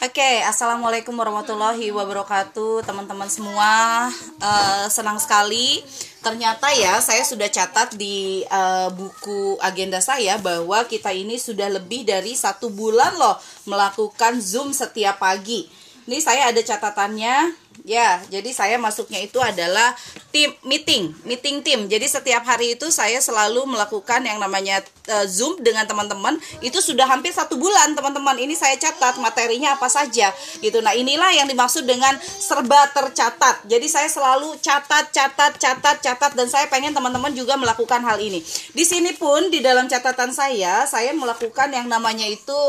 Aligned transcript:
Oke, 0.00 0.40
assalamualaikum 0.48 1.12
warahmatullahi 1.12 1.92
wabarakatuh, 1.92 2.88
teman-teman 2.88 3.28
semua. 3.28 4.08
Uh, 4.40 4.88
senang 4.88 5.20
sekali. 5.20 5.84
Ternyata 6.24 6.72
ya, 6.72 7.04
saya 7.04 7.20
sudah 7.20 7.52
catat 7.52 8.00
di 8.00 8.40
uh, 8.48 8.88
buku 8.96 9.60
agenda 9.60 10.00
saya 10.00 10.40
bahwa 10.40 10.88
kita 10.88 11.12
ini 11.12 11.36
sudah 11.36 11.68
lebih 11.68 12.08
dari 12.08 12.32
satu 12.32 12.72
bulan 12.72 13.12
loh 13.20 13.36
melakukan 13.68 14.40
zoom 14.40 14.72
setiap 14.72 15.20
pagi. 15.20 15.68
Ini 16.08 16.16
saya 16.16 16.48
ada 16.48 16.64
catatannya 16.64 17.59
Ya, 17.86 18.20
jadi 18.28 18.50
saya 18.52 18.76
masuknya 18.76 19.22
itu 19.24 19.40
adalah 19.40 19.96
tim 20.34 20.52
meeting, 20.66 21.14
meeting 21.24 21.64
tim. 21.64 21.86
Jadi 21.88 22.06
setiap 22.06 22.44
hari 22.44 22.76
itu 22.76 22.90
saya 22.92 23.22
selalu 23.22 23.62
melakukan 23.62 24.20
yang 24.20 24.36
namanya 24.36 24.84
uh, 25.08 25.24
Zoom 25.24 25.56
dengan 25.62 25.88
teman-teman. 25.88 26.36
Itu 26.60 26.82
sudah 26.82 27.08
hampir 27.08 27.32
satu 27.32 27.56
bulan, 27.56 27.96
teman-teman. 27.96 28.36
Ini 28.36 28.52
saya 28.58 28.76
catat 28.76 29.16
materinya 29.22 29.78
apa 29.78 29.86
saja, 29.86 30.28
gitu. 30.60 30.82
Nah 30.84 30.92
inilah 30.98 31.30
yang 31.32 31.48
dimaksud 31.48 31.86
dengan 31.86 32.14
serba 32.20 32.90
tercatat. 32.90 33.64
Jadi 33.64 33.86
saya 33.88 34.10
selalu 34.10 34.60
catat, 34.60 35.08
catat, 35.14 35.56
catat, 35.56 35.96
catat, 36.04 36.32
dan 36.36 36.46
saya 36.50 36.66
pengen 36.68 36.92
teman-teman 36.92 37.32
juga 37.32 37.54
melakukan 37.54 38.02
hal 38.02 38.20
ini. 38.20 38.44
Di 38.76 38.84
sini 38.84 39.16
pun 39.16 39.48
di 39.48 39.64
dalam 39.64 39.88
catatan 39.88 40.34
saya, 40.34 40.84
saya 40.84 41.14
melakukan 41.16 41.70
yang 41.72 41.88
namanya 41.88 42.26
itu 42.28 42.60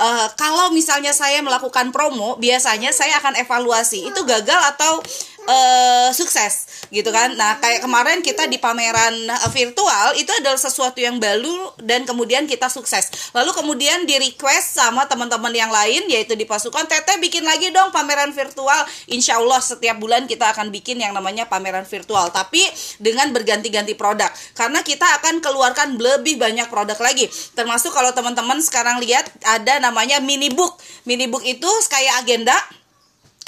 uh, 0.00 0.26
kalau 0.34 0.74
misalnya 0.74 1.14
saya 1.14 1.38
melakukan 1.44 1.94
promo, 1.94 2.34
biasanya 2.40 2.90
saya 2.90 3.20
akan 3.22 3.40
evaluasi. 3.40 4.10
Itu 4.10 4.26
gagal 4.26 4.45
gagal 4.46 4.62
atau 4.78 5.02
uh, 5.50 6.08
sukses 6.14 6.86
gitu 6.94 7.10
kan. 7.10 7.34
Nah, 7.34 7.58
kayak 7.58 7.82
kemarin 7.82 8.22
kita 8.22 8.46
di 8.46 8.62
pameran 8.62 9.26
uh, 9.26 9.50
virtual 9.50 10.14
itu 10.14 10.30
adalah 10.30 10.54
sesuatu 10.54 11.02
yang 11.02 11.18
baru 11.18 11.74
dan 11.82 12.06
kemudian 12.06 12.46
kita 12.46 12.70
sukses. 12.70 13.34
Lalu 13.34 13.50
kemudian 13.50 14.06
di 14.06 14.14
request 14.22 14.78
sama 14.78 15.10
teman-teman 15.10 15.50
yang 15.50 15.74
lain 15.74 16.06
yaitu 16.06 16.38
di 16.38 16.46
pasukan 16.46 16.86
Teteh 16.86 17.18
bikin 17.18 17.42
lagi 17.42 17.74
dong 17.74 17.90
pameran 17.90 18.30
virtual. 18.30 18.86
Insya 19.10 19.42
Allah 19.42 19.58
setiap 19.58 19.98
bulan 19.98 20.30
kita 20.30 20.54
akan 20.54 20.70
bikin 20.70 21.02
yang 21.02 21.10
namanya 21.10 21.50
pameran 21.50 21.82
virtual 21.82 22.30
tapi 22.30 22.62
dengan 23.02 23.34
berganti-ganti 23.34 23.98
produk 23.98 24.30
karena 24.54 24.86
kita 24.86 25.06
akan 25.18 25.42
keluarkan 25.42 25.98
lebih 25.98 26.38
banyak 26.38 26.70
produk 26.70 26.98
lagi. 27.02 27.26
Termasuk 27.58 27.90
kalau 27.90 28.14
teman-teman 28.14 28.62
sekarang 28.62 29.02
lihat 29.02 29.26
ada 29.42 29.82
namanya 29.82 30.22
mini 30.22 30.54
book. 30.54 30.78
Mini 31.02 31.26
book 31.26 31.42
itu 31.42 31.66
kayak 31.90 32.22
agenda 32.22 32.54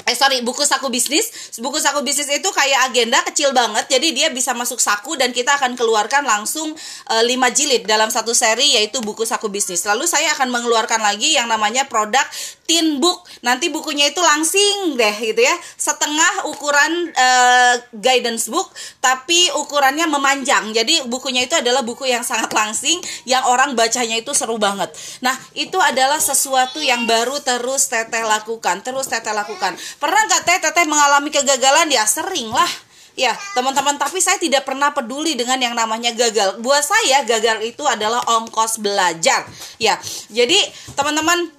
eh 0.09 0.17
sorry 0.17 0.41
buku 0.41 0.65
saku 0.65 0.89
bisnis. 0.89 1.29
Buku 1.61 1.77
saku 1.77 2.01
bisnis 2.01 2.25
itu 2.33 2.49
kayak 2.49 2.89
agenda 2.89 3.21
kecil 3.21 3.53
banget. 3.53 3.85
Jadi 3.93 4.17
dia 4.17 4.27
bisa 4.33 4.57
masuk 4.57 4.81
saku 4.81 5.13
dan 5.13 5.29
kita 5.29 5.53
akan 5.61 5.77
keluarkan 5.77 6.25
langsung 6.25 6.73
uh, 7.13 7.21
eh, 7.21 7.37
5 7.37 7.57
jilid 7.57 7.85
dalam 7.85 8.09
satu 8.09 8.33
seri 8.33 8.73
yaitu 8.73 8.97
buku 9.05 9.21
saku 9.21 9.53
bisnis. 9.53 9.85
Lalu 9.85 10.09
saya 10.09 10.33
akan 10.33 10.49
mengeluarkan 10.49 10.97
lagi 10.97 11.37
yang 11.37 11.45
namanya 11.45 11.85
produk 11.85 12.25
tin 12.65 12.97
book. 12.97 13.29
Nanti 13.45 13.69
bukunya 13.69 14.09
itu 14.09 14.19
langsing 14.19 14.97
deh 14.97 15.15
gitu 15.21 15.45
ya. 15.45 15.55
Setengah 15.77 16.49
ukuran 16.49 17.13
uh, 17.13 17.75
guidance 17.93 18.49
book 18.49 18.73
tapi 18.97 19.53
ukurannya 19.61 20.09
memanjang. 20.09 20.73
Jadi 20.73 21.05
bukunya 21.05 21.45
itu 21.45 21.53
adalah 21.53 21.85
buku 21.85 22.09
yang 22.09 22.25
sangat 22.25 22.49
langsing 22.49 22.97
yang 23.29 23.45
orang 23.45 23.77
bacanya 23.77 24.17
itu 24.17 24.33
seru 24.33 24.57
banget. 24.57 24.89
Nah 25.21 25.37
itu 25.53 25.77
adalah 25.77 26.17
sesuatu 26.17 26.81
yang 26.81 27.05
baru 27.05 27.37
terus 27.45 27.85
teteh 27.93 28.25
lakukan 28.25 28.81
terus 28.81 29.05
teteh 29.05 29.33
lakukan 29.33 29.77
Pernah 29.99 30.21
nggak 30.31 30.41
teh 30.47 30.57
teteh 30.63 30.85
mengalami 30.87 31.29
kegagalan? 31.29 31.91
Ya 31.91 32.07
sering 32.07 32.49
lah. 32.49 32.71
Ya, 33.19 33.35
teman-teman, 33.51 33.99
tapi 33.99 34.23
saya 34.23 34.39
tidak 34.39 34.63
pernah 34.63 34.95
peduli 34.95 35.35
dengan 35.35 35.59
yang 35.59 35.75
namanya 35.75 36.15
gagal. 36.15 36.55
Buat 36.63 36.87
saya, 36.87 37.27
gagal 37.27 37.67
itu 37.67 37.83
adalah 37.83 38.23
ongkos 38.23 38.79
belajar. 38.79 39.43
Ya, 39.75 39.99
jadi 40.31 40.55
teman-teman, 40.95 41.51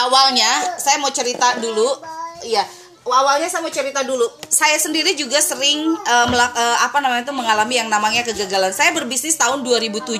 awalnya 0.00 0.48
saya 0.80 0.96
mau 0.96 1.12
cerita 1.12 1.60
dulu. 1.60 2.00
Ya, 2.48 2.64
awalnya 3.04 3.52
saya 3.52 3.60
mau 3.60 3.68
cerita 3.68 4.00
dulu. 4.08 4.24
Saya 4.48 4.80
sendiri 4.80 5.12
juga 5.20 5.44
sering 5.44 5.84
uh, 6.00 6.26
melak, 6.32 6.56
uh, 6.56 6.78
apa 6.80 6.96
namanya 7.04 7.28
itu 7.28 7.34
mengalami 7.36 7.76
yang 7.76 7.92
namanya 7.92 8.24
kegagalan. 8.24 8.72
Saya 8.72 8.96
berbisnis 8.96 9.36
tahun 9.36 9.60
2007. 9.60 10.16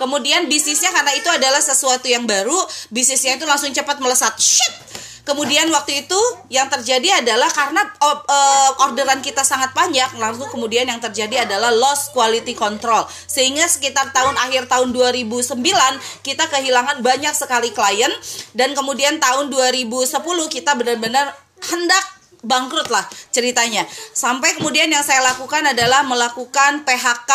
Kemudian 0.00 0.48
bisnisnya 0.48 0.88
karena 0.88 1.12
itu 1.20 1.28
adalah 1.28 1.60
sesuatu 1.60 2.08
yang 2.08 2.24
baru, 2.24 2.56
bisnisnya 2.88 3.36
itu 3.36 3.44
langsung 3.44 3.68
cepat 3.76 4.00
melesat. 4.00 4.32
Shit 4.40 4.88
Kemudian 5.28 5.68
waktu 5.68 6.08
itu 6.08 6.16
yang 6.48 6.72
terjadi 6.72 7.20
adalah 7.20 7.52
karena 7.52 7.84
uh, 8.00 8.84
orderan 8.88 9.20
kita 9.20 9.44
sangat 9.44 9.76
banyak, 9.76 10.16
lalu 10.16 10.48
kemudian 10.48 10.88
yang 10.88 10.96
terjadi 11.04 11.44
adalah 11.44 11.68
loss 11.68 12.08
quality 12.16 12.56
control. 12.56 13.04
Sehingga 13.28 13.68
sekitar 13.68 14.08
tahun 14.16 14.40
akhir 14.40 14.72
tahun 14.72 14.96
2009 14.96 15.60
kita 16.24 16.48
kehilangan 16.48 17.04
banyak 17.04 17.36
sekali 17.36 17.76
klien 17.76 18.08
dan 18.56 18.72
kemudian 18.72 19.20
tahun 19.20 19.52
2010 19.52 20.16
kita 20.48 20.72
benar-benar 20.80 21.36
hendak 21.60 22.04
bangkrut 22.40 22.88
lah 22.88 23.04
ceritanya. 23.28 23.84
Sampai 24.16 24.56
kemudian 24.56 24.88
yang 24.88 25.04
saya 25.04 25.20
lakukan 25.20 25.60
adalah 25.60 26.08
melakukan 26.08 26.88
PHK 26.88 27.32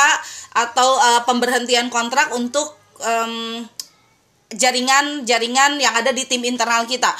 atau 0.57 0.97
uh, 0.97 1.21
pemberhentian 1.29 1.93
kontrak 1.93 2.33
untuk 2.33 2.81
jaringan-jaringan 4.53 5.75
yang 5.77 5.93
ada 5.93 6.09
di 6.09 6.23
tim 6.23 6.41
internal 6.47 6.87
kita 6.87 7.11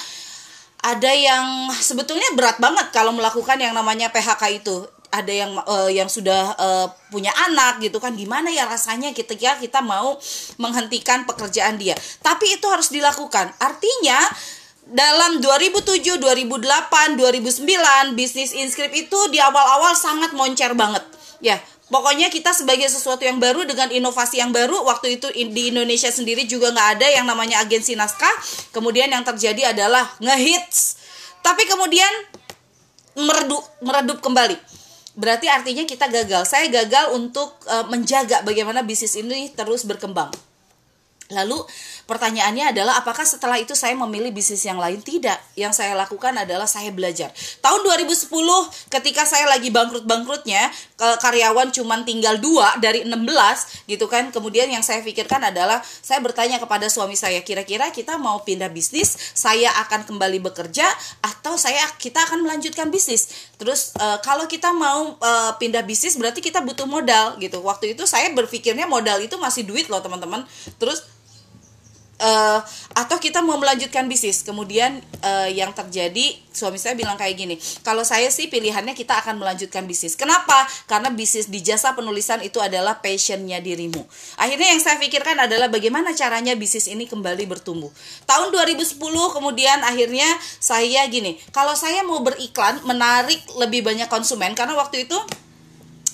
ada 0.83 1.11
yang 1.16 1.71
sebetulnya 1.79 2.27
berat 2.35 2.59
banget 2.59 2.91
kalau 2.91 3.16
melakukan 3.16 3.55
yang 3.55 3.71
namanya 3.71 4.11
PHK 4.11 4.59
itu. 4.59 4.83
Ada 5.13 5.29
yang 5.29 5.51
uh, 5.61 5.94
yang 5.94 6.09
sudah 6.09 6.57
uh, 6.57 6.88
punya 7.13 7.29
anak 7.47 7.79
gitu 7.79 8.01
kan. 8.01 8.17
Gimana 8.17 8.49
ya 8.49 8.66
rasanya 8.66 9.13
ketika 9.13 9.61
kita 9.61 9.79
mau 9.79 10.17
menghentikan 10.57 11.23
pekerjaan 11.29 11.77
dia? 11.77 11.94
Tapi 12.25 12.57
itu 12.57 12.66
harus 12.66 12.89
dilakukan. 12.89 13.53
Artinya 13.61 14.17
dalam 14.89 15.39
2007, 15.39 16.17
2008, 16.17 17.15
2009 17.15 18.17
bisnis 18.17 18.51
inskrip 18.57 18.91
itu 18.91 19.19
di 19.29 19.38
awal-awal 19.38 19.94
sangat 19.94 20.33
moncer 20.33 20.73
banget. 20.73 21.05
Ya 21.39 21.61
Pokoknya 21.93 22.33
kita 22.33 22.57
sebagai 22.57 22.89
sesuatu 22.89 23.21
yang 23.21 23.37
baru 23.37 23.69
dengan 23.69 23.93
inovasi 23.93 24.41
yang 24.41 24.49
baru 24.49 24.81
waktu 24.81 25.21
itu 25.21 25.29
di 25.29 25.69
Indonesia 25.69 26.09
sendiri 26.09 26.49
juga 26.49 26.73
nggak 26.73 26.89
ada 26.97 27.07
yang 27.21 27.29
namanya 27.29 27.61
agensi 27.61 27.93
naskah. 27.93 28.33
Kemudian 28.73 29.13
yang 29.13 29.21
terjadi 29.21 29.77
adalah 29.77 30.09
ngehits. 30.17 30.97
Tapi 31.45 31.69
kemudian 31.69 32.09
meredup 33.13 33.61
meredup 33.85 34.25
kembali. 34.25 34.57
Berarti 35.13 35.45
artinya 35.45 35.85
kita 35.85 36.09
gagal. 36.09 36.49
Saya 36.49 36.65
gagal 36.73 37.13
untuk 37.13 37.61
uh, 37.69 37.85
menjaga 37.85 38.41
bagaimana 38.41 38.81
bisnis 38.81 39.13
ini 39.13 39.53
terus 39.53 39.85
berkembang. 39.85 40.33
Lalu 41.29 41.61
pertanyaannya 42.05 42.75
adalah 42.75 42.99
apakah 42.99 43.23
setelah 43.23 43.57
itu 43.59 43.73
saya 43.73 43.95
memilih 43.95 44.29
bisnis 44.33 44.63
yang 44.63 44.77
lain? 44.77 44.99
Tidak. 44.99 45.57
Yang 45.59 45.83
saya 45.83 45.93
lakukan 45.95 46.35
adalah 46.35 46.67
saya 46.67 46.91
belajar. 46.91 47.31
Tahun 47.61 47.79
2010 47.83 48.29
ketika 48.91 49.23
saya 49.23 49.47
lagi 49.49 49.69
bangkrut-bangkrutnya, 49.73 50.71
karyawan 50.97 51.69
cuma 51.75 51.99
tinggal 52.03 52.39
dua 52.39 52.79
dari 52.79 53.03
16 53.07 53.87
gitu 53.91 54.05
kan. 54.07 54.31
Kemudian 54.31 54.71
yang 54.71 54.81
saya 54.81 55.03
pikirkan 55.03 55.43
adalah 55.51 55.83
saya 55.83 56.19
bertanya 56.23 56.59
kepada 56.59 56.87
suami 56.87 57.15
saya, 57.19 57.43
kira-kira 57.43 57.91
kita 57.91 58.15
mau 58.19 58.41
pindah 58.43 58.71
bisnis, 58.71 59.15
saya 59.35 59.69
akan 59.87 60.07
kembali 60.07 60.39
bekerja 60.43 60.85
atau 61.23 61.55
saya 61.59 61.83
kita 61.99 62.23
akan 62.23 62.43
melanjutkan 62.43 62.89
bisnis. 62.89 63.51
Terus 63.59 63.95
uh, 63.99 64.19
kalau 64.23 64.47
kita 64.47 64.71
mau 64.71 65.15
uh, 65.19 65.51
pindah 65.59 65.83
bisnis 65.83 66.15
berarti 66.19 66.39
kita 66.43 66.63
butuh 66.63 66.87
modal 66.87 67.35
gitu. 67.39 67.59
Waktu 67.63 67.95
itu 67.95 68.03
saya 68.07 68.31
berpikirnya 68.31 68.87
modal 68.87 69.19
itu 69.23 69.35
masih 69.39 69.63
duit 69.67 69.87
loh, 69.87 69.99
teman-teman. 69.99 70.43
Terus 70.79 71.03
uh, 72.23 72.59
atau 72.95 73.17
kita 73.19 73.44
mau 73.44 73.59
melanjutkan 73.59 74.07
bisnis. 74.07 74.41
Kemudian 74.41 75.03
uh, 75.22 75.50
yang 75.51 75.75
terjadi 75.75 76.39
suami 76.53 76.78
saya 76.78 76.94
bilang 76.94 77.17
kayak 77.17 77.34
gini 77.34 77.56
kalau 77.81 78.06
saya 78.06 78.29
sih 78.29 78.45
pilihannya 78.47 78.95
kita 78.95 79.19
akan 79.19 79.44
melanjutkan 79.44 79.84
bisnis. 79.84 80.16
Kenapa? 80.16 80.66
Karena 80.88 81.12
bisnis 81.12 81.51
di 81.51 81.59
jasa 81.59 81.91
penulisan 81.91 82.39
itu 82.41 82.63
adalah 82.63 83.03
passionnya 83.03 83.59
dirimu. 83.59 84.01
Akhirnya 84.39 84.72
yang 84.72 84.81
saya 84.81 84.97
pikirkan 85.01 85.35
adalah 85.44 85.67
bagaimana 85.67 86.16
caranya 86.16 86.56
bisnis 86.56 86.88
ini 86.88 87.06
kembali 87.09 87.44
bertumbuh. 87.50 87.91
Tahun 88.23 88.47
2010 88.56 88.97
kemudian 89.35 89.83
akhirnya 89.83 90.29
saya 90.62 91.03
gini 91.12 91.36
kalau 91.51 91.75
saya 91.75 92.06
mau 92.07 92.24
beriklan 92.24 92.80
menarik 92.88 93.42
lebih 93.59 93.83
banyak 93.83 94.07
konsumen 94.07 94.56
karena 94.56 94.77
waktu 94.77 95.09
itu 95.09 95.18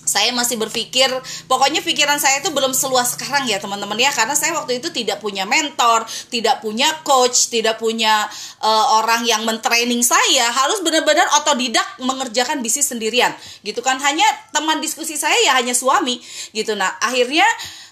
saya 0.10 0.34
masih 0.34 0.58
berpikir 0.58 1.06
pokoknya 1.46 1.86
pikiran 1.86 2.18
saya 2.18 2.42
itu 2.42 2.50
belum 2.50 2.74
seluas 2.74 3.14
sekarang 3.14 3.46
ya 3.46 3.62
teman-teman 3.62 3.94
ya. 4.02 4.10
Karena 4.10 4.34
saya 4.34 4.58
waktu 4.58 4.82
itu 4.82 4.90
tidak 4.90 5.22
punya 5.22 5.46
mentor 5.46 6.10
tidak 6.34 6.66
punya 6.66 6.90
coach 7.06 7.54
tidak 7.54 7.78
punya 7.78 8.26
uh, 8.66 8.98
orang 8.98 9.30
yang 9.30 9.46
mentraining 9.46 10.02
saya. 10.02 10.50
Harus 10.50 10.82
benar-benar 10.82 11.30
otodidak 11.38 11.86
mengerjakan 12.02 12.66
bisnis 12.66 12.90
sendirian. 12.90 13.30
Gitu 13.62 13.86
kan. 13.86 14.02
Hanya 14.02 14.26
teman 14.50 14.82
diskusi 14.82 15.14
saya 15.14 15.38
ya 15.46 15.54
hanya 15.62 15.78
suami. 15.78 16.18
Gitu. 16.50 16.74
Nah 16.74 16.98
akhirnya 16.98 17.46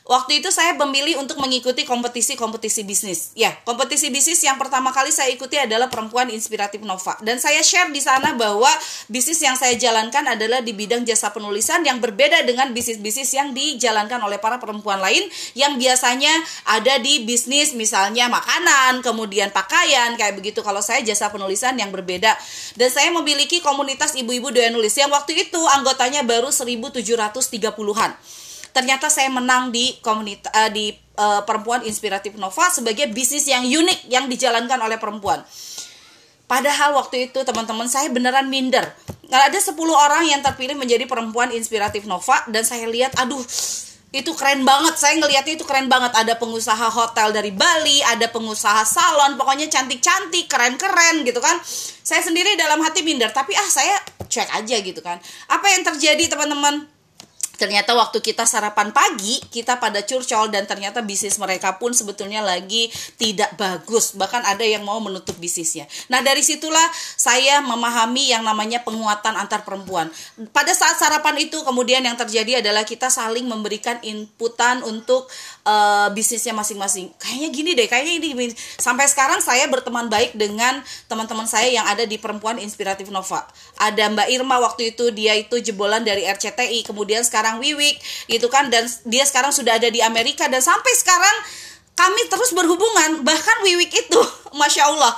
waktu 0.07 0.39
itu 0.39 0.49
saya 0.55 0.73
memilih 0.79 1.19
untuk 1.19 1.35
mengikuti 1.37 1.83
kompetisi-kompetisi 1.83 2.87
bisnis. 2.87 3.35
Ya, 3.35 3.51
kompetisi 3.67 4.07
bisnis 4.07 4.39
yang 4.39 4.55
pertama 4.55 4.95
kali 4.95 5.11
saya 5.11 5.27
ikuti 5.29 5.59
adalah 5.59 5.91
Perempuan 5.91 6.31
Inspiratif 6.31 6.79
Nova. 6.81 7.19
Dan 7.19 7.43
saya 7.43 7.59
share 7.59 7.91
di 7.91 7.99
sana 7.99 8.33
bahwa 8.33 8.71
bisnis 9.11 9.43
yang 9.43 9.59
saya 9.59 9.75
jalankan 9.75 10.23
adalah 10.23 10.63
di 10.63 10.71
bidang 10.71 11.03
jasa 11.03 11.35
penulisan 11.35 11.83
yang 11.83 11.99
berbeda 11.99 12.47
dengan 12.47 12.71
bisnis-bisnis 12.71 13.35
yang 13.35 13.51
dijalankan 13.51 14.23
oleh 14.23 14.39
para 14.39 14.57
perempuan 14.57 15.03
lain 15.03 15.27
yang 15.53 15.75
biasanya 15.75 16.31
ada 16.71 17.03
di 17.03 17.27
bisnis 17.27 17.75
misalnya 17.75 18.31
makanan, 18.31 19.03
kemudian 19.03 19.51
pakaian, 19.51 20.15
kayak 20.15 20.39
begitu. 20.39 20.63
Kalau 20.63 20.79
saya 20.79 21.03
jasa 21.03 21.27
penulisan 21.27 21.75
yang 21.75 21.91
berbeda. 21.91 22.31
Dan 22.79 22.87
saya 22.87 23.11
memiliki 23.11 23.59
komunitas 23.59 24.15
ibu-ibu 24.15 24.55
doyan 24.55 24.71
nulis 24.71 24.95
yang 24.95 25.11
waktu 25.11 25.35
itu 25.35 25.59
anggotanya 25.75 26.23
baru 26.23 26.47
1730-an 26.47 28.15
ternyata 28.77 29.09
saya 29.09 29.33
menang 29.33 29.73
di 29.73 29.97
komunitas 30.05 30.53
uh, 30.53 30.69
di 30.69 30.93
uh, 31.17 31.41
perempuan 31.41 31.81
inspiratif 31.81 32.37
Nova 32.37 32.69
sebagai 32.69 33.09
bisnis 33.09 33.49
yang 33.49 33.65
unik 33.65 34.05
yang 34.05 34.29
dijalankan 34.29 34.77
oleh 34.77 35.01
perempuan. 35.01 35.41
Padahal 36.45 36.93
waktu 36.93 37.27
itu 37.27 37.41
teman-teman 37.41 37.89
saya 37.89 38.07
beneran 38.13 38.45
minder. 38.53 38.85
Nggak 39.25 39.43
ada 39.51 39.59
10 39.59 39.73
orang 39.91 40.23
yang 40.29 40.39
terpilih 40.45 40.77
menjadi 40.77 41.09
perempuan 41.09 41.49
inspiratif 41.51 42.05
Nova 42.05 42.45
dan 42.53 42.61
saya 42.61 42.85
lihat 42.85 43.17
aduh 43.17 43.41
itu 44.13 44.31
keren 44.37 44.63
banget. 44.63 44.95
Saya 44.95 45.19
ngelihatnya 45.19 45.57
itu 45.57 45.65
keren 45.67 45.91
banget. 45.91 46.13
Ada 46.13 46.39
pengusaha 46.39 46.87
hotel 46.87 47.33
dari 47.33 47.51
Bali 47.51 47.99
ada 48.05 48.29
pengusaha 48.29 48.85
salon 48.85 49.35
pokoknya 49.35 49.67
cantik-cantik 49.73 50.47
keren-keren 50.47 51.25
gitu 51.25 51.41
kan. 51.41 51.57
Saya 52.05 52.21
sendiri 52.23 52.53
dalam 52.55 52.79
hati 52.85 53.01
minder 53.01 53.33
tapi 53.33 53.57
ah 53.57 53.67
saya 53.67 53.97
cek 54.29 54.53
aja 54.53 54.75
gitu 54.85 55.01
kan. 55.01 55.17
Apa 55.49 55.65
yang 55.73 55.83
terjadi 55.83 56.29
teman-teman 56.31 56.96
ternyata 57.57 57.97
waktu 57.97 58.21
kita 58.21 58.45
sarapan 58.45 58.93
pagi 58.93 59.41
kita 59.49 59.81
pada 59.81 60.05
curcol 60.05 60.53
dan 60.53 60.69
ternyata 60.69 61.01
bisnis 61.01 61.41
mereka 61.41 61.75
pun 61.81 61.91
sebetulnya 61.91 62.45
lagi 62.45 62.87
tidak 63.17 63.57
bagus. 63.57 64.13
Bahkan 64.13 64.45
ada 64.45 64.61
yang 64.61 64.85
mau 64.85 65.01
menutup 65.01 65.33
bisnisnya. 65.41 65.89
Nah 66.13 66.21
dari 66.21 66.45
situlah 66.45 66.85
saya 67.17 67.59
memahami 67.65 68.29
yang 68.29 68.45
namanya 68.45 68.85
penguatan 68.85 69.33
antar 69.33 69.65
perempuan. 69.65 70.07
Pada 70.53 70.71
saat 70.77 71.01
sarapan 71.01 71.41
itu 71.41 71.57
kemudian 71.65 72.05
yang 72.05 72.13
terjadi 72.13 72.61
adalah 72.61 72.85
kita 72.85 73.09
saling 73.09 73.49
memberikan 73.49 73.97
inputan 74.05 74.85
untuk 74.85 75.25
uh, 75.65 76.13
bisnisnya 76.13 76.53
masing-masing. 76.53 77.09
Kayaknya 77.17 77.49
gini 77.49 77.71
deh 77.73 77.87
kayaknya 77.89 78.13
ini 78.21 78.53
sampai 78.77 79.09
sekarang 79.09 79.41
saya 79.41 79.65
berteman 79.65 80.11
baik 80.11 80.37
dengan 80.37 80.85
teman-teman 81.09 81.49
saya 81.49 81.71
yang 81.71 81.89
ada 81.89 82.05
di 82.05 82.21
perempuan 82.21 82.61
inspiratif 82.61 83.09
Nova. 83.09 83.47
Ada 83.81 84.13
Mbak 84.13 84.27
Irma 84.29 84.61
waktu 84.61 84.93
itu 84.93 85.09
dia 85.09 85.33
itu 85.33 85.57
jebolan 85.57 86.05
dari 86.05 86.27
RCTI 86.27 86.85
kemudian 86.85 87.23
sekarang 87.23 87.46
sekarang 87.47 87.63
Wiwik 87.63 87.95
gitu 88.27 88.51
kan 88.51 88.67
dan 88.67 88.83
dia 89.07 89.23
sekarang 89.23 89.55
sudah 89.55 89.79
ada 89.79 89.87
di 89.87 90.03
Amerika 90.03 90.51
dan 90.51 90.59
sampai 90.59 90.91
sekarang 90.99 91.35
kami 91.95 92.27
terus 92.27 92.51
berhubungan 92.51 93.23
bahkan 93.23 93.63
Wiwik 93.63 93.95
itu 93.95 94.19
masya 94.59 94.91
Allah 94.91 95.15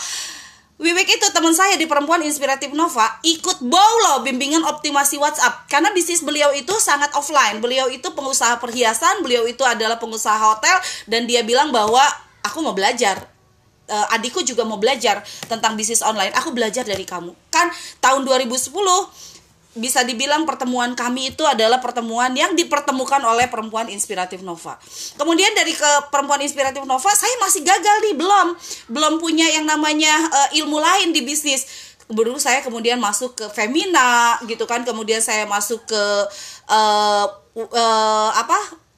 Wiwik 0.79 1.09
itu 1.11 1.27
teman 1.33 1.51
saya 1.51 1.75
di 1.75 1.89
Perempuan 1.89 2.21
Inspiratif 2.21 2.71
Nova 2.71 3.17
ikut 3.25 3.65
bow 3.65 3.93
loh 4.05 4.17
bimbingan 4.21 4.61
optimasi 4.61 5.17
WhatsApp 5.17 5.67
karena 5.67 5.91
bisnis 5.91 6.23
beliau 6.23 6.55
itu 6.55 6.71
sangat 6.79 7.11
offline. 7.19 7.59
Beliau 7.59 7.91
itu 7.91 8.07
pengusaha 8.15 8.55
perhiasan, 8.63 9.19
beliau 9.19 9.43
itu 9.43 9.59
adalah 9.67 9.99
pengusaha 9.99 10.39
hotel 10.39 10.79
dan 11.11 11.27
dia 11.27 11.43
bilang 11.43 11.75
bahwa 11.75 11.99
aku 12.47 12.63
mau 12.63 12.71
belajar. 12.71 13.27
Uh, 13.91 14.07
adikku 14.15 14.39
juga 14.47 14.63
mau 14.63 14.79
belajar 14.79 15.19
tentang 15.51 15.75
bisnis 15.75 15.99
online. 15.99 16.31
Aku 16.39 16.55
belajar 16.55 16.87
dari 16.87 17.03
kamu. 17.03 17.35
Kan 17.51 17.67
tahun 17.99 18.23
2010 18.23 18.71
bisa 19.77 20.01
dibilang 20.01 20.50
pertemuan 20.50 20.98
kami 20.98 21.30
itu 21.36 21.45
adalah 21.45 21.77
pertemuan 21.77 22.33
yang 22.33 22.57
dipertemukan 22.57 23.21
oleh 23.21 23.45
perempuan 23.45 23.86
inspiratif 23.94 24.42
Nova. 24.42 24.81
Kemudian 25.13 25.54
dari 25.54 25.77
ke 25.77 26.10
perempuan 26.10 26.42
inspiratif 26.42 26.81
Nova, 26.89 27.12
saya 27.13 27.38
masih 27.38 27.62
gagal 27.62 27.95
nih, 28.10 28.16
belum 28.18 28.48
belum 28.89 29.13
punya 29.21 29.45
yang 29.54 29.69
namanya 29.69 30.13
uh, 30.25 30.50
ilmu 30.57 30.81
lain 30.81 31.13
di 31.13 31.21
bisnis. 31.21 31.94
Baru 32.10 32.42
saya 32.42 32.66
kemudian 32.66 32.98
masuk 32.98 33.38
ke 33.38 33.45
Femina 33.54 34.42
gitu 34.50 34.66
kan, 34.66 34.81
kemudian 34.81 35.21
saya 35.21 35.45
masuk 35.45 35.86
ke 35.86 36.04
uh, 36.66 37.25
uh, 37.54 38.30
apa 38.33 38.88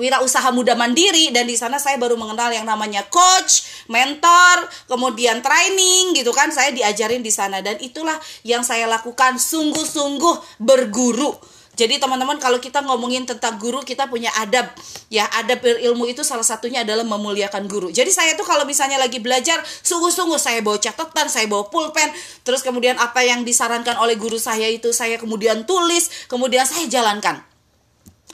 wirausaha 0.00 0.48
muda 0.56 0.72
mandiri 0.72 1.28
dan 1.28 1.44
di 1.44 1.60
sana 1.60 1.76
saya 1.76 2.00
baru 2.00 2.16
mengenal 2.16 2.48
yang 2.48 2.64
namanya 2.64 3.04
coach, 3.12 3.84
mentor, 3.92 4.64
kemudian 4.88 5.44
training 5.44 6.16
gitu 6.16 6.32
kan 6.32 6.48
saya 6.48 6.72
diajarin 6.72 7.20
di 7.20 7.28
sana 7.28 7.60
dan 7.60 7.76
itulah 7.84 8.16
yang 8.40 8.64
saya 8.64 8.88
lakukan 8.88 9.36
sungguh-sungguh 9.36 10.58
berguru. 10.64 11.36
Jadi 11.80 11.96
teman-teman 11.96 12.36
kalau 12.36 12.60
kita 12.60 12.84
ngomongin 12.84 13.24
tentang 13.24 13.56
guru 13.56 13.80
kita 13.80 14.04
punya 14.04 14.28
adab 14.36 14.68
ya 15.08 15.24
adab 15.40 15.64
ilmu 15.64 16.12
itu 16.12 16.20
salah 16.20 16.44
satunya 16.44 16.84
adalah 16.84 17.08
memuliakan 17.08 17.64
guru. 17.70 17.88
Jadi 17.88 18.12
saya 18.12 18.36
tuh 18.36 18.44
kalau 18.44 18.68
misalnya 18.68 19.00
lagi 19.00 19.16
belajar 19.16 19.56
sungguh-sungguh 19.64 20.36
saya 20.36 20.60
bawa 20.60 20.76
catatan, 20.76 21.32
saya 21.32 21.48
bawa 21.48 21.72
pulpen, 21.72 22.12
terus 22.44 22.60
kemudian 22.60 23.00
apa 23.00 23.24
yang 23.24 23.48
disarankan 23.48 23.96
oleh 23.96 24.20
guru 24.20 24.36
saya 24.36 24.68
itu 24.68 24.92
saya 24.92 25.16
kemudian 25.16 25.64
tulis, 25.64 26.28
kemudian 26.28 26.68
saya 26.68 26.84
jalankan. 26.84 27.40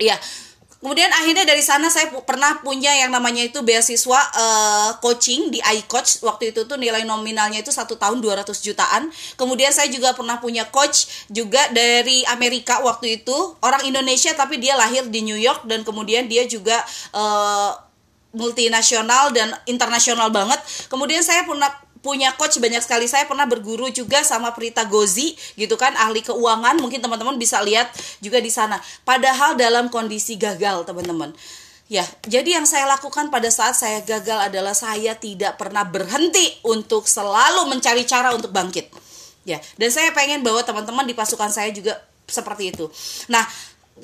Ya, 0.03 0.19
Kemudian 0.76 1.08
akhirnya 1.08 1.49
dari 1.49 1.64
sana 1.64 1.88
saya 1.88 2.12
pernah 2.23 2.61
punya 2.61 2.93
yang 2.93 3.08
namanya 3.08 3.49
itu 3.49 3.64
beasiswa 3.64 4.20
uh, 4.37 4.90
coaching 5.00 5.49
di 5.49 5.58
iCoach. 5.58 6.20
Waktu 6.20 6.52
itu 6.52 6.69
tuh 6.69 6.76
nilai 6.76 7.02
nominalnya 7.08 7.64
itu 7.64 7.73
satu 7.73 7.96
tahun 7.96 8.20
200 8.20 8.44
jutaan. 8.61 9.08
Kemudian 9.40 9.73
saya 9.73 9.88
juga 9.88 10.12
pernah 10.12 10.37
punya 10.37 10.69
coach 10.69 11.26
juga 11.32 11.64
dari 11.73 12.28
Amerika 12.28 12.84
waktu 12.84 13.25
itu. 13.25 13.37
Orang 13.64 13.88
Indonesia 13.88 14.37
tapi 14.37 14.61
dia 14.61 14.76
lahir 14.76 15.08
di 15.08 15.25
New 15.25 15.40
York 15.40 15.64
dan 15.64 15.81
kemudian 15.81 16.28
dia 16.28 16.44
juga 16.44 16.76
uh, 17.17 17.72
multinasional 18.37 19.32
dan 19.32 19.56
internasional 19.64 20.29
banget. 20.29 20.61
Kemudian 20.93 21.25
saya 21.25 21.49
pernah 21.49 21.72
punya 22.04 22.32
coach 22.37 22.60
banyak 22.60 22.82
sekali 22.84 23.06
saya 23.08 23.25
pernah 23.25 23.48
berguru 23.48 23.88
juga 23.88 24.20
sama 24.25 24.52
Prita 24.52 24.84
Gozi 24.84 25.37
gitu 25.56 25.76
kan 25.81 25.96
ahli 25.96 26.20
keuangan 26.20 26.76
mungkin 26.81 27.00
teman-teman 27.00 27.37
bisa 27.40 27.60
lihat 27.64 27.88
juga 28.20 28.40
di 28.40 28.52
sana 28.52 28.81
padahal 29.06 29.56
dalam 29.56 29.88
kondisi 29.88 30.37
gagal 30.37 30.84
teman-teman 30.84 31.32
Ya, 31.87 32.02
jadi 32.26 32.58
yang 32.58 32.66
saya 32.66 32.82
lakukan 32.90 33.31
pada 33.31 33.46
saat 33.46 33.78
saya 33.78 34.02
gagal 34.02 34.50
adalah 34.50 34.75
saya 34.75 35.14
tidak 35.14 35.54
pernah 35.54 35.87
berhenti 35.87 36.58
untuk 36.66 37.06
selalu 37.06 37.70
mencari 37.70 38.02
cara 38.02 38.34
untuk 38.34 38.50
bangkit. 38.50 38.90
Ya, 39.46 39.62
dan 39.78 39.94
saya 39.94 40.10
pengen 40.10 40.43
bahwa 40.43 40.66
teman-teman 40.66 41.06
di 41.06 41.14
pasukan 41.14 41.46
saya 41.46 41.70
juga 41.70 41.94
seperti 42.26 42.75
itu. 42.75 42.90
Nah, 43.31 43.46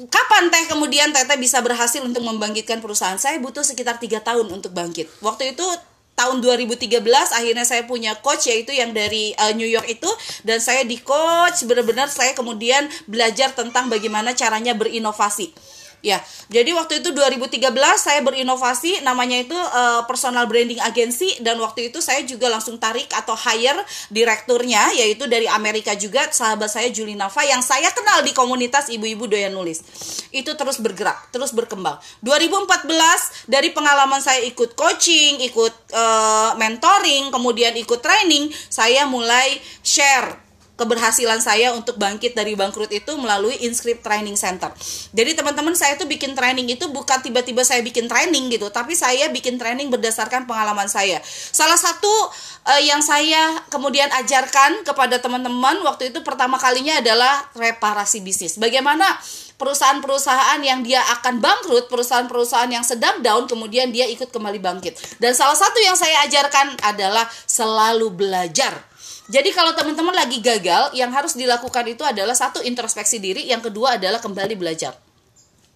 kapan 0.07 0.47
teh 0.55 0.71
kemudian 0.71 1.11
teteh 1.11 1.35
bisa 1.35 1.59
berhasil 1.59 1.99
untuk 1.99 2.23
membangkitkan 2.23 2.79
perusahaan? 2.79 3.19
Saya 3.19 3.43
butuh 3.43 3.67
sekitar 3.67 3.99
tiga 3.99 4.23
tahun 4.23 4.47
untuk 4.47 4.71
bangkit. 4.71 5.11
Waktu 5.19 5.59
itu 5.59 5.67
tahun 6.13 6.45
2013 6.45 7.03
akhirnya 7.35 7.65
saya 7.67 7.83
punya 7.89 8.15
coach 8.21 8.47
yaitu 8.49 8.73
yang 8.77 8.93
dari 8.93 9.33
uh, 9.37 9.53
New 9.57 9.69
York 9.69 9.89
itu. 9.89 10.11
Dan 10.47 10.63
saya 10.63 10.87
di 10.87 11.01
coach 11.01 11.65
benar-benar 11.67 12.13
saya 12.13 12.33
kemudian 12.33 12.87
belajar 13.09 13.51
tentang 13.53 13.89
bagaimana 13.91 14.37
caranya 14.37 14.77
berinovasi 14.77 15.53
Ya, 16.03 16.19
jadi 16.51 16.75
waktu 16.75 16.99
itu 16.99 17.15
2013 17.15 17.63
saya 17.95 18.27
berinovasi 18.27 19.07
namanya 19.07 19.39
itu 19.39 19.55
uh, 19.55 20.03
personal 20.11 20.51
branding 20.51 20.83
agency 20.83 21.39
dan 21.47 21.55
waktu 21.63 21.95
itu 21.95 22.03
saya 22.03 22.27
juga 22.27 22.51
langsung 22.51 22.75
tarik 22.75 23.07
atau 23.15 23.39
hire 23.39 23.79
direkturnya 24.11 24.99
yaitu 24.99 25.31
dari 25.31 25.47
Amerika 25.47 25.95
juga 25.95 26.27
sahabat 26.27 26.75
saya 26.75 26.91
Julie 26.91 27.15
Nava 27.15 27.47
yang 27.47 27.63
saya 27.63 27.87
kenal 27.95 28.27
di 28.27 28.35
komunitas 28.35 28.91
ibu-ibu 28.91 29.31
doyan 29.31 29.55
nulis. 29.55 29.87
Itu 30.35 30.59
terus 30.59 30.83
bergerak, 30.83 31.31
terus 31.31 31.55
berkembang. 31.55 32.03
2014 32.27 33.47
dari 33.47 33.71
pengalaman 33.71 34.19
saya 34.19 34.43
ikut 34.43 34.75
coaching, 34.75 35.39
ikut 35.47 35.95
uh, 35.95 36.59
mentoring, 36.59 37.31
kemudian 37.31 37.79
ikut 37.79 38.03
training, 38.03 38.51
saya 38.67 39.07
mulai 39.07 39.55
share 39.87 40.42
keberhasilan 40.83 41.39
saya 41.39 41.71
untuk 41.71 41.95
bangkit 41.95 42.35
dari 42.35 42.59
bangkrut 42.59 42.91
itu 42.91 43.15
melalui 43.15 43.55
Inscript 43.63 44.03
Training 44.03 44.35
Center. 44.35 44.75
Jadi 45.15 45.39
teman-teman 45.39 45.79
saya 45.79 45.95
tuh 45.95 46.11
bikin 46.11 46.35
training 46.35 46.75
itu 46.75 46.91
bukan 46.91 47.23
tiba-tiba 47.23 47.63
saya 47.63 47.79
bikin 47.87 48.11
training 48.11 48.51
gitu, 48.51 48.67
tapi 48.75 48.99
saya 48.99 49.31
bikin 49.31 49.63
training 49.63 49.95
berdasarkan 49.95 50.51
pengalaman 50.51 50.91
saya. 50.91 51.23
Salah 51.55 51.79
satu 51.79 52.11
uh, 52.67 52.83
yang 52.83 52.99
saya 52.99 53.63
kemudian 53.71 54.11
ajarkan 54.11 54.83
kepada 54.83 55.23
teman-teman 55.23 55.79
waktu 55.87 56.11
itu 56.11 56.19
pertama 56.27 56.59
kalinya 56.59 56.99
adalah 56.99 57.47
reparasi 57.55 58.19
bisnis. 58.27 58.59
Bagaimana 58.59 59.07
perusahaan-perusahaan 59.63 60.59
yang 60.67 60.83
dia 60.83 60.99
akan 61.23 61.39
bangkrut, 61.39 61.87
perusahaan-perusahaan 61.87 62.67
yang 62.67 62.83
sedang 62.83 63.23
down, 63.23 63.47
kemudian 63.47 63.95
dia 63.95 64.11
ikut 64.11 64.35
kembali 64.35 64.59
bangkit. 64.59 64.99
Dan 65.23 65.39
salah 65.39 65.55
satu 65.55 65.79
yang 65.79 65.95
saya 65.95 66.27
ajarkan 66.27 66.83
adalah 66.83 67.31
selalu 67.47 68.11
belajar 68.11 68.92
jadi 69.31 69.55
kalau 69.55 69.71
teman-teman 69.77 70.15
lagi 70.15 70.43
gagal, 70.43 70.91
yang 70.99 71.15
harus 71.15 71.39
dilakukan 71.39 71.87
itu 71.87 72.03
adalah 72.03 72.35
satu 72.35 72.59
introspeksi 72.63 73.23
diri, 73.23 73.47
yang 73.47 73.63
kedua 73.63 74.01
adalah 74.01 74.19
kembali 74.19 74.59
belajar. 74.59 74.99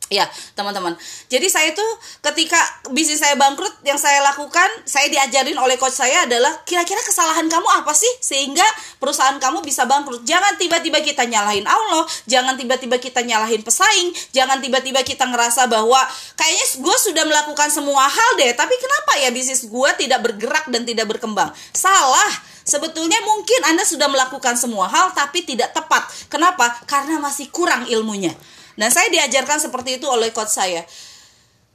Ya, 0.06 0.22
teman-teman. 0.54 0.94
Jadi 1.26 1.50
saya 1.50 1.74
tuh 1.74 1.90
ketika 2.22 2.54
bisnis 2.94 3.18
saya 3.18 3.34
bangkrut, 3.34 3.74
yang 3.82 3.98
saya 3.98 4.22
lakukan, 4.22 4.86
saya 4.86 5.10
diajarin 5.10 5.58
oleh 5.58 5.74
coach 5.82 5.98
saya 5.98 6.30
adalah 6.30 6.62
kira-kira 6.62 7.02
kesalahan 7.02 7.50
kamu 7.50 7.66
apa 7.82 7.90
sih 7.90 8.10
sehingga 8.22 8.62
perusahaan 9.02 9.34
kamu 9.42 9.66
bisa 9.66 9.82
bangkrut. 9.82 10.22
Jangan 10.22 10.54
tiba-tiba 10.62 11.02
kita 11.02 11.26
nyalahin 11.26 11.66
Allah, 11.66 12.06
jangan 12.30 12.54
tiba-tiba 12.54 13.02
kita 13.02 13.26
nyalahin 13.26 13.66
pesaing, 13.66 14.14
jangan 14.30 14.62
tiba-tiba 14.62 15.02
kita 15.02 15.26
ngerasa 15.26 15.66
bahwa 15.66 15.98
kayaknya 16.38 16.86
gue 16.86 16.96
sudah 17.02 17.26
melakukan 17.26 17.66
semua 17.74 18.06
hal 18.06 18.30
deh, 18.38 18.54
tapi 18.54 18.78
kenapa 18.78 19.26
ya 19.26 19.34
bisnis 19.34 19.66
gue 19.66 19.90
tidak 19.98 20.22
bergerak 20.22 20.70
dan 20.70 20.86
tidak 20.86 21.10
berkembang? 21.10 21.50
Salah. 21.74 22.54
Sebetulnya 22.66 23.22
mungkin 23.22 23.62
Anda 23.70 23.86
sudah 23.86 24.10
melakukan 24.10 24.58
semua 24.58 24.90
hal 24.90 25.14
tapi 25.14 25.46
tidak 25.46 25.70
tepat. 25.70 26.10
Kenapa? 26.26 26.82
Karena 26.90 27.22
masih 27.22 27.46
kurang 27.54 27.86
ilmunya. 27.86 28.34
Dan 28.74 28.90
saya 28.90 29.06
diajarkan 29.06 29.62
seperti 29.62 30.02
itu 30.02 30.06
oleh 30.10 30.34
coach 30.34 30.50
saya. 30.50 30.82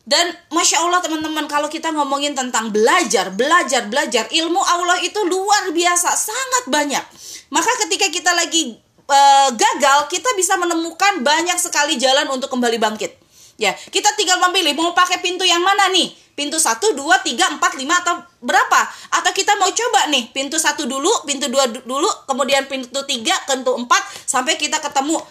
Dan 0.03 0.27
masya 0.51 0.83
Allah 0.83 0.99
teman-teman 0.99 1.47
kalau 1.47 1.71
kita 1.71 1.95
ngomongin 1.95 2.35
tentang 2.35 2.73
belajar, 2.73 3.31
belajar, 3.31 3.87
belajar 3.87 4.27
ilmu 4.33 4.59
Allah 4.59 4.99
itu 4.99 5.17
luar 5.23 5.71
biasa, 5.71 6.11
sangat 6.11 6.63
banyak. 6.67 7.05
Maka 7.53 7.71
ketika 7.87 8.11
kita 8.11 8.35
lagi 8.35 8.75
e, 9.07 9.19
gagal, 9.55 10.09
kita 10.09 10.27
bisa 10.35 10.57
menemukan 10.57 11.23
banyak 11.23 11.55
sekali 11.55 11.95
jalan 12.01 12.27
untuk 12.33 12.49
kembali 12.51 12.81
bangkit. 12.81 13.20
Ya, 13.61 13.77
kita 13.77 14.17
tinggal 14.17 14.41
memilih 14.49 14.73
mau 14.73 14.89
pakai 14.97 15.21
pintu 15.21 15.45
yang 15.45 15.61
mana 15.61 15.93
nih? 15.93 16.09
Pintu 16.33 16.57
1, 16.57 16.81
2, 16.81 16.97
3, 16.97 17.61
4, 17.61 17.61
5 17.61 18.01
atau 18.01 18.17
berapa? 18.41 18.81
Atau 19.13 19.29
kita 19.37 19.53
mau 19.61 19.69
coba 19.69 20.09
nih 20.09 20.33
pintu 20.33 20.57
satu 20.57 20.89
dulu, 20.89 21.13
pintu 21.29 21.45
dua 21.45 21.69
dulu, 21.69 22.09
kemudian 22.25 22.65
pintu 22.65 23.05
3, 23.05 23.21
pintu 23.45 23.77
4 23.77 23.85
sampai 24.25 24.57
kita 24.57 24.81
ketemu 24.81 25.21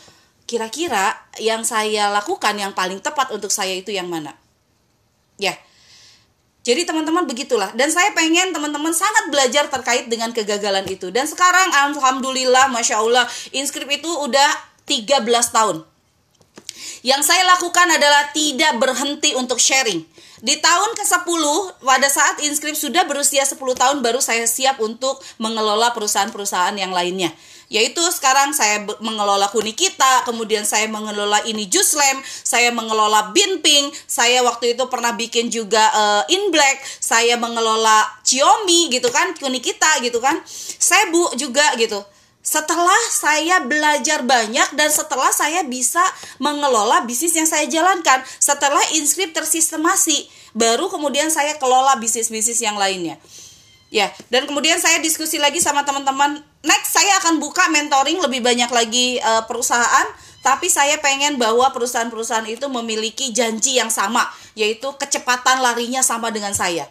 kira-kira 0.46 1.18
yang 1.42 1.66
saya 1.66 2.14
lakukan 2.14 2.54
yang 2.54 2.70
paling 2.70 3.02
tepat 3.02 3.34
untuk 3.34 3.50
saya 3.50 3.74
itu 3.74 3.90
yang 3.90 4.06
mana? 4.06 4.38
Ya. 5.34 5.58
Jadi 6.62 6.86
teman-teman 6.86 7.26
begitulah 7.26 7.74
dan 7.74 7.90
saya 7.90 8.14
pengen 8.14 8.54
teman-teman 8.54 8.94
sangat 8.94 9.26
belajar 9.34 9.66
terkait 9.66 10.06
dengan 10.06 10.30
kegagalan 10.30 10.86
itu. 10.86 11.10
Dan 11.10 11.26
sekarang 11.26 11.74
alhamdulillah 11.74 12.70
Masya 12.70 13.02
Allah 13.02 13.26
inskrip 13.50 13.90
itu 13.90 14.06
udah 14.06 14.50
13 14.86 15.26
tahun. 15.50 15.89
Yang 17.00 17.32
saya 17.32 17.48
lakukan 17.56 17.88
adalah 17.88 18.28
tidak 18.36 18.76
berhenti 18.76 19.32
untuk 19.32 19.56
sharing. 19.56 20.04
Di 20.40 20.56
tahun 20.60 20.96
ke-10, 20.96 21.44
pada 21.84 22.08
saat 22.08 22.40
inskrip 22.44 22.76
sudah 22.76 23.04
berusia 23.04 23.44
10 23.44 23.56
tahun 23.56 24.00
baru 24.00 24.20
saya 24.24 24.48
siap 24.48 24.80
untuk 24.80 25.20
mengelola 25.36 25.92
perusahaan-perusahaan 25.92 26.76
yang 26.76 26.92
lainnya 26.92 27.32
yaitu 27.70 28.02
sekarang 28.10 28.50
saya 28.50 28.82
mengelola 28.98 29.46
Kuni 29.46 29.72
Kita, 29.78 30.26
kemudian 30.26 30.66
saya 30.66 30.90
mengelola 30.90 31.38
ini 31.46 31.70
Juslem, 31.70 32.18
saya 32.26 32.74
mengelola 32.74 33.30
Binping, 33.30 33.94
saya 34.10 34.42
waktu 34.42 34.74
itu 34.74 34.90
pernah 34.90 35.14
bikin 35.14 35.54
juga 35.54 35.86
uh, 35.94 36.22
In 36.34 36.50
Black, 36.50 36.82
saya 36.98 37.38
mengelola 37.38 38.10
Xiaomi 38.26 38.90
gitu 38.90 39.06
kan, 39.14 39.38
Kuni 39.38 39.62
Kita 39.62 40.02
gitu 40.02 40.18
kan, 40.18 40.42
Sebu 40.82 41.38
juga 41.38 41.62
gitu. 41.78 42.02
Setelah 42.40 42.96
saya 43.12 43.60
belajar 43.60 44.24
banyak 44.24 44.72
dan 44.72 44.88
setelah 44.88 45.28
saya 45.28 45.60
bisa 45.60 46.00
mengelola 46.40 47.04
bisnis 47.04 47.36
yang 47.36 47.44
saya 47.44 47.68
jalankan, 47.68 48.24
setelah 48.40 48.80
inskrip 48.96 49.36
tersistemasi, 49.36 50.24
baru 50.56 50.88
kemudian 50.88 51.28
saya 51.28 51.60
kelola 51.60 52.00
bisnis-bisnis 52.00 52.64
yang 52.64 52.80
lainnya. 52.80 53.20
Ya, 53.92 54.08
dan 54.32 54.48
kemudian 54.48 54.80
saya 54.80 55.02
diskusi 55.04 55.36
lagi 55.36 55.60
sama 55.60 55.84
teman-teman. 55.84 56.40
Next 56.64 56.96
saya 56.96 57.20
akan 57.20 57.42
buka 57.42 57.68
mentoring 57.68 58.22
lebih 58.22 58.40
banyak 58.40 58.70
lagi 58.72 59.20
uh, 59.20 59.44
perusahaan, 59.44 60.06
tapi 60.40 60.72
saya 60.72 60.96
pengen 61.02 61.36
bahwa 61.36 61.68
perusahaan-perusahaan 61.76 62.48
itu 62.48 62.64
memiliki 62.72 63.36
janji 63.36 63.76
yang 63.76 63.92
sama, 63.92 64.24
yaitu 64.56 64.88
kecepatan 64.96 65.60
larinya 65.60 66.00
sama 66.00 66.32
dengan 66.32 66.56
saya. 66.56 66.88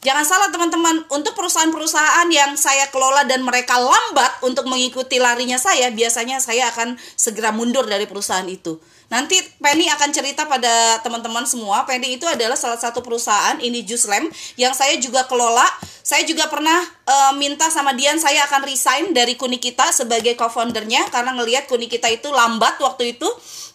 Jangan 0.00 0.24
salah 0.24 0.48
teman-teman, 0.48 1.04
untuk 1.12 1.36
perusahaan-perusahaan 1.36 2.24
yang 2.32 2.56
saya 2.56 2.88
kelola 2.88 3.20
dan 3.28 3.44
mereka 3.44 3.76
lambat 3.76 4.40
untuk 4.40 4.64
mengikuti 4.64 5.20
larinya 5.20 5.60
saya, 5.60 5.92
biasanya 5.92 6.40
saya 6.40 6.72
akan 6.72 6.96
segera 7.20 7.52
mundur 7.52 7.84
dari 7.84 8.08
perusahaan 8.08 8.48
itu. 8.48 8.80
Nanti 9.12 9.36
Penny 9.60 9.92
akan 9.92 10.08
cerita 10.08 10.48
pada 10.48 11.04
teman-teman 11.04 11.44
semua. 11.44 11.84
Penny 11.84 12.16
itu 12.16 12.24
adalah 12.24 12.56
salah 12.56 12.80
satu 12.80 13.04
perusahaan 13.04 13.60
ini 13.60 13.84
Lamp 13.84 14.32
yang 14.56 14.72
saya 14.72 14.96
juga 14.96 15.28
kelola. 15.28 15.68
Saya 16.00 16.24
juga 16.24 16.48
pernah 16.48 16.80
uh, 17.04 17.36
minta 17.36 17.68
sama 17.68 17.92
Dian 17.92 18.16
saya 18.16 18.48
akan 18.48 18.64
resign 18.64 19.12
dari 19.12 19.36
Kunikita 19.36 19.92
sebagai 19.92 20.32
co-foundernya 20.32 21.12
karena 21.12 21.36
ngelihat 21.36 21.68
Kunikita 21.68 22.08
itu 22.08 22.32
lambat 22.32 22.80
waktu 22.80 23.20
itu. 23.20 23.28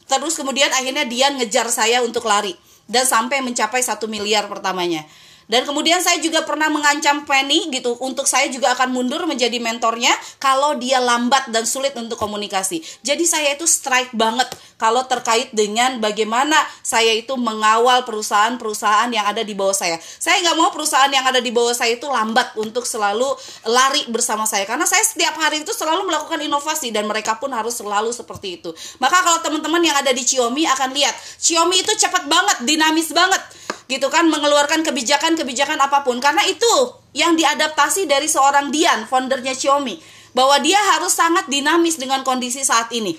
Terus 0.10 0.34
kemudian 0.34 0.74
akhirnya 0.74 1.06
Dian 1.06 1.38
ngejar 1.38 1.70
saya 1.70 2.02
untuk 2.02 2.26
lari 2.26 2.58
dan 2.90 3.06
sampai 3.06 3.46
mencapai 3.46 3.84
satu 3.84 4.10
miliar 4.10 4.50
pertamanya. 4.50 5.06
Dan 5.46 5.62
kemudian 5.66 6.02
saya 6.02 6.18
juga 6.18 6.42
pernah 6.42 6.70
mengancam 6.74 7.22
Penny 7.26 7.70
gitu 7.70 7.94
untuk 8.02 8.26
saya 8.26 8.50
juga 8.50 8.74
akan 8.74 8.90
mundur 8.90 9.30
menjadi 9.30 9.62
mentornya 9.62 10.12
kalau 10.42 10.74
dia 10.78 10.98
lambat 10.98 11.54
dan 11.54 11.70
sulit 11.70 11.94
untuk 11.94 12.18
komunikasi. 12.18 12.82
Jadi 13.06 13.24
saya 13.30 13.54
itu 13.54 13.70
strike 13.70 14.14
banget 14.18 14.50
kalau 14.82 15.06
terkait 15.06 15.54
dengan 15.54 16.02
bagaimana 16.02 16.58
saya 16.82 17.14
itu 17.14 17.38
mengawal 17.38 18.04
perusahaan-perusahaan 18.04 19.08
yang 19.14 19.26
ada 19.30 19.46
di 19.46 19.54
bawah 19.54 19.76
saya. 19.76 20.02
Saya 20.02 20.42
nggak 20.42 20.58
mau 20.58 20.70
perusahaan 20.74 21.10
yang 21.14 21.24
ada 21.24 21.40
di 21.40 21.54
bawah 21.54 21.78
saya 21.78 21.94
itu 21.96 22.10
lambat 22.10 22.58
untuk 22.58 22.84
selalu 22.84 23.30
lari 23.70 24.04
bersama 24.10 24.50
saya 24.50 24.66
karena 24.66 24.84
saya 24.90 25.06
setiap 25.06 25.38
hari 25.38 25.62
itu 25.62 25.72
selalu 25.72 26.10
melakukan 26.10 26.42
inovasi 26.42 26.90
dan 26.90 27.06
mereka 27.06 27.38
pun 27.38 27.54
harus 27.54 27.78
selalu 27.78 28.10
seperti 28.10 28.60
itu. 28.62 28.74
Maka 28.98 29.22
kalau 29.22 29.40
teman-teman 29.46 29.82
yang 29.86 29.96
ada 29.96 30.10
di 30.10 30.26
Xiaomi 30.26 30.66
akan 30.66 30.90
lihat 30.92 31.16
Xiaomi 31.38 31.86
itu 31.86 31.94
cepat 31.96 32.26
banget, 32.26 32.66
dinamis 32.66 33.14
banget 33.14 33.42
gitu 33.86 34.10
kan 34.10 34.26
mengeluarkan 34.30 34.82
kebijakan-kebijakan 34.82 35.78
apa 35.82 36.02
pun. 36.02 36.18
Karena 36.18 36.42
itu 36.46 36.94
yang 37.16 37.38
diadaptasi 37.38 38.10
dari 38.10 38.26
seorang 38.26 38.74
Dian 38.74 39.06
foundernya 39.06 39.54
Xiaomi 39.54 39.98
bahwa 40.36 40.60
dia 40.60 40.78
harus 40.96 41.16
sangat 41.16 41.48
dinamis 41.48 41.96
dengan 41.96 42.22
kondisi 42.28 42.62
saat 42.62 42.92
ini. 42.92 43.16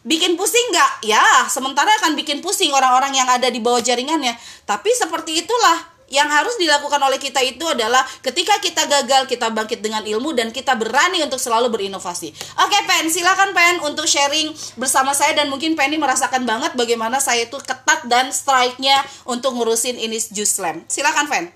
Bikin 0.00 0.40
pusing 0.40 0.72
nggak? 0.72 1.04
Ya 1.04 1.24
sementara 1.52 1.92
akan 2.00 2.16
bikin 2.16 2.40
pusing 2.40 2.72
orang-orang 2.72 3.12
yang 3.12 3.28
ada 3.28 3.52
di 3.52 3.60
bawah 3.60 3.84
jaringannya. 3.84 4.32
Tapi 4.64 4.88
seperti 4.96 5.44
itulah 5.44 5.76
yang 6.10 6.26
harus 6.26 6.58
dilakukan 6.58 6.98
oleh 6.98 7.22
kita 7.22 7.38
itu 7.40 7.62
adalah 7.62 8.02
ketika 8.20 8.58
kita 8.58 8.82
gagal 8.90 9.30
kita 9.30 9.46
bangkit 9.54 9.78
dengan 9.78 10.02
ilmu 10.02 10.34
dan 10.34 10.50
kita 10.50 10.74
berani 10.74 11.22
untuk 11.22 11.38
selalu 11.38 11.70
berinovasi. 11.70 12.34
Oke 12.66 12.78
Pen, 12.84 13.06
silakan 13.06 13.54
Pen 13.54 13.78
untuk 13.86 14.10
sharing 14.10 14.50
bersama 14.74 15.14
saya 15.14 15.38
dan 15.38 15.46
mungkin 15.46 15.78
Penny 15.78 15.96
merasakan 15.96 16.42
banget 16.42 16.74
bagaimana 16.74 17.22
saya 17.22 17.46
itu 17.46 17.56
ketat 17.62 18.10
dan 18.10 18.34
strike-nya 18.34 19.06
untuk 19.22 19.54
ngurusin 19.54 19.96
ini 19.96 20.18
Juice 20.18 20.58
Slam. 20.58 20.82
Silakan 20.90 21.30
Pen. 21.30 21.46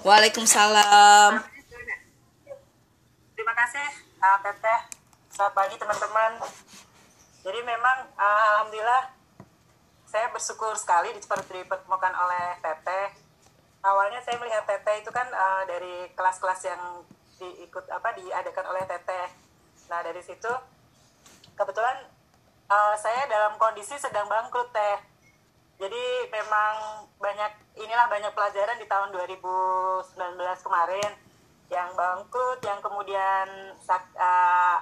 Waalaikumsalam. 0.00 1.44
Terima 3.36 3.54
kasih, 3.54 3.86
Teteh. 4.18 4.80
Selamat 5.30 5.52
pagi 5.54 5.76
teman-teman 5.78 6.40
jadi 7.40 7.60
memang 7.64 8.12
alhamdulillah 8.20 9.16
saya 10.04 10.28
bersyukur 10.34 10.74
sekali 10.76 11.14
dipertemukan 11.14 12.12
oleh 12.12 12.58
Teteh. 12.60 13.14
Awalnya 13.80 14.20
saya 14.20 14.36
melihat 14.36 14.66
Teteh 14.68 15.00
itu 15.00 15.08
kan 15.08 15.24
uh, 15.30 15.62
dari 15.64 16.10
kelas-kelas 16.12 16.60
yang 16.68 16.82
diikut 17.40 17.88
apa 17.88 18.12
diadakan 18.18 18.66
oleh 18.74 18.84
Teteh. 18.84 19.28
Nah 19.88 20.04
dari 20.04 20.20
situ 20.20 20.52
kebetulan 21.56 22.10
uh, 22.68 22.94
saya 23.00 23.24
dalam 23.30 23.56
kondisi 23.56 23.96
sedang 23.96 24.28
bangkrut 24.28 24.68
Teh. 24.74 24.98
Jadi 25.80 26.28
memang 26.28 27.08
banyak 27.16 27.80
inilah 27.80 28.04
banyak 28.12 28.36
pelajaran 28.36 28.76
di 28.76 28.84
tahun 28.84 29.16
2019 29.16 30.66
kemarin. 30.66 31.10
Yang 31.72 31.88
bangkrut 31.96 32.60
yang 32.66 32.82
kemudian 32.84 33.46
uh, 33.88 34.76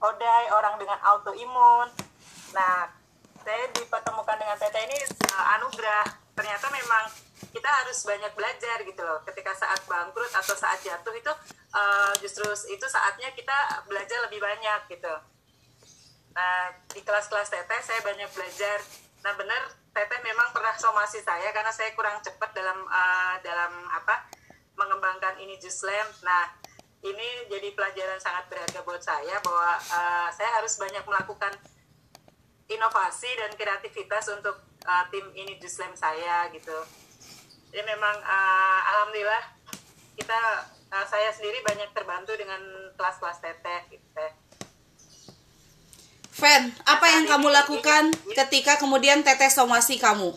odai 0.00 0.44
orang 0.52 0.76
dengan 0.76 0.98
autoimun. 1.00 1.88
Nah 2.52 2.90
saya 3.46 3.64
dipertemukan 3.70 4.36
dengan 4.36 4.56
Teteh 4.58 4.82
ini 4.90 4.98
uh, 5.32 5.54
anugerah. 5.60 6.06
Ternyata 6.36 6.66
memang 6.68 7.04
kita 7.52 7.68
harus 7.68 7.98
banyak 8.04 8.32
belajar 8.36 8.76
gitu 8.84 9.02
loh. 9.02 9.22
Ketika 9.24 9.54
saat 9.56 9.80
bangkrut 9.88 10.32
atau 10.34 10.52
saat 10.52 10.82
jatuh 10.82 11.14
itu 11.14 11.32
uh, 11.72 12.12
justru 12.20 12.44
itu 12.68 12.86
saatnya 12.90 13.32
kita 13.32 13.86
belajar 13.86 14.26
lebih 14.28 14.42
banyak 14.42 14.80
gitu. 14.92 15.14
Nah 16.36 16.74
di 16.92 17.00
kelas-kelas 17.00 17.48
Teteh 17.48 17.80
saya 17.80 18.00
banyak 18.04 18.28
belajar. 18.34 18.78
Nah 19.24 19.32
benar 19.38 19.62
Teteh 19.96 20.20
memang 20.20 20.52
pernah 20.52 20.76
somasi 20.76 21.24
saya 21.24 21.48
karena 21.56 21.72
saya 21.72 21.94
kurang 21.96 22.20
cepat 22.20 22.52
dalam 22.52 22.84
uh, 22.84 23.40
dalam 23.40 23.72
apa 23.88 24.28
mengembangkan 24.76 25.40
ini 25.40 25.56
Juice 25.56 25.88
Lamp 25.88 26.12
nah 26.20 26.52
ini 27.04 27.28
jadi 27.52 27.68
pelajaran 27.76 28.16
sangat 28.16 28.48
berharga 28.48 28.80
buat 28.82 29.02
saya 29.02 29.36
bahwa 29.44 29.76
uh, 29.76 30.28
saya 30.32 30.50
harus 30.60 30.80
banyak 30.80 31.04
melakukan 31.04 31.52
inovasi 32.66 33.30
dan 33.36 33.52
kreativitas 33.54 34.26
untuk 34.32 34.56
uh, 34.86 35.04
tim 35.12 35.26
ini 35.36 35.60
di 35.60 35.68
slam 35.68 35.94
saya 35.94 36.48
gitu. 36.50 36.74
Jadi 37.70 37.82
memang 37.84 38.16
uh, 38.24 38.80
alhamdulillah 38.96 39.44
kita 40.16 40.40
uh, 40.90 41.06
saya 41.06 41.30
sendiri 41.30 41.60
banyak 41.62 41.92
terbantu 41.92 42.32
dengan 42.34 42.58
kelas-kelas 42.96 43.38
teteh 43.44 43.80
gitu 43.92 44.06
teh. 44.16 44.32
Fen, 46.36 46.68
apa 46.84 47.06
yang 47.16 47.24
kamu 47.24 47.48
lakukan 47.48 48.12
ketika 48.36 48.76
kemudian 48.76 49.24
teteh 49.24 49.48
somasi 49.48 49.96
kamu? 49.96 50.36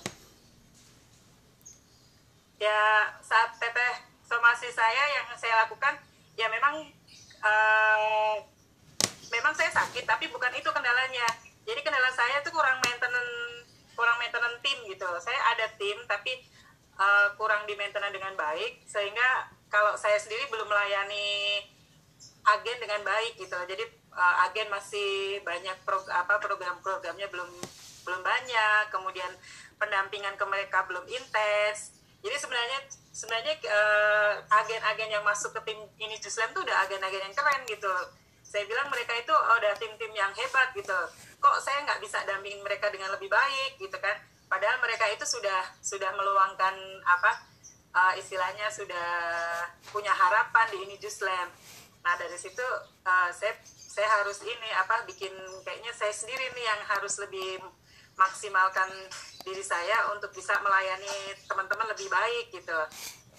Ya 2.55 3.11
saat 3.19 3.55
teteh 3.59 4.07
somasi 4.23 4.71
saya 4.71 5.03
yang 5.19 5.27
saya 5.35 5.67
lakukan 5.67 6.08
ya 6.39 6.47
memang 6.47 6.87
uh, 7.43 8.35
memang 9.27 9.51
saya 9.51 9.67
sakit 9.75 10.07
tapi 10.07 10.31
bukan 10.31 10.55
itu 10.55 10.71
kendalanya. 10.71 11.27
Jadi 11.67 11.83
kendala 11.83 12.07
saya 12.15 12.39
itu 12.39 12.49
kurang 12.55 12.79
maintenance 12.79 13.67
kurang 13.99 14.15
maintenance 14.23 14.63
tim 14.63 14.79
gitu. 14.87 15.09
Saya 15.19 15.35
ada 15.51 15.67
tim 15.75 15.99
tapi 16.07 16.31
uh, 16.95 17.35
kurang 17.35 17.67
di 17.67 17.75
maintenance 17.75 18.15
dengan 18.15 18.33
baik 18.39 18.87
sehingga 18.87 19.51
kalau 19.67 19.99
saya 19.99 20.15
sendiri 20.15 20.47
belum 20.47 20.65
melayani 20.71 21.59
agen 22.55 22.77
dengan 22.79 23.03
baik 23.03 23.35
gitu. 23.35 23.59
Jadi 23.67 23.83
uh, 24.15 24.35
agen 24.47 24.71
masih 24.71 25.43
banyak 25.43 25.75
pro, 25.83 25.99
apa 26.07 26.39
program-programnya 26.39 27.27
belum 27.27 27.51
belum 28.07 28.21
banyak, 28.23 28.89
kemudian 28.89 29.29
pendampingan 29.75 30.39
ke 30.39 30.45
mereka 30.47 30.87
belum 30.87 31.03
intens 31.05 31.98
jadi 32.19 32.35
sebenarnya 32.35 32.79
sebenarnya 33.15 33.55
uh, 33.67 34.33
agen-agen 34.63 35.09
yang 35.09 35.23
masuk 35.23 35.55
ke 35.59 35.71
tim 35.71 35.79
ini 35.99 36.15
Juslam 36.19 36.51
tuh 36.51 36.63
udah 36.63 36.87
agen-agen 36.87 37.31
yang 37.31 37.35
keren 37.35 37.61
gitu 37.67 37.93
saya 38.43 38.65
bilang 38.65 38.89
mereka 38.89 39.13
itu 39.13 39.31
oh, 39.31 39.55
udah 39.61 39.73
tim-tim 39.77 40.11
yang 40.15 40.33
hebat 40.33 40.73
gitu 40.73 40.99
kok 41.39 41.55
saya 41.63 41.87
nggak 41.87 41.99
bisa 42.03 42.19
dampingin 42.27 42.59
mereka 42.61 42.91
dengan 42.91 43.15
lebih 43.15 43.31
baik? 43.31 43.79
gitu 43.79 43.95
kan. 43.97 44.19
Padahal 44.51 44.77
mereka 44.83 45.07
itu 45.07 45.23
sudah 45.23 45.71
sudah 45.79 46.11
meluangkan 46.13 46.75
apa 47.07 47.31
uh, 47.95 48.13
istilahnya 48.19 48.67
sudah 48.67 49.09
punya 49.89 50.11
harapan 50.11 50.67
di 50.75 50.77
ini 50.83 50.95
Juslam. 50.99 51.47
Nah 52.03 52.13
dari 52.19 52.35
situ 52.35 52.63
uh, 53.07 53.29
saya 53.31 53.55
saya 53.65 54.07
harus 54.19 54.43
ini 54.43 54.69
apa 54.75 55.07
bikin 55.07 55.31
kayaknya 55.63 55.91
saya 55.95 56.11
sendiri 56.13 56.51
nih 56.53 56.65
yang 56.65 56.81
harus 56.87 57.19
lebih 57.23 57.63
maksimalkan 58.19 58.91
diri 59.47 59.63
saya 59.63 60.11
untuk 60.11 60.35
bisa 60.35 60.59
melayani 60.59 61.33
teman-teman 61.47 61.87
lebih 61.95 62.11
baik 62.11 62.51
gitu 62.51 62.79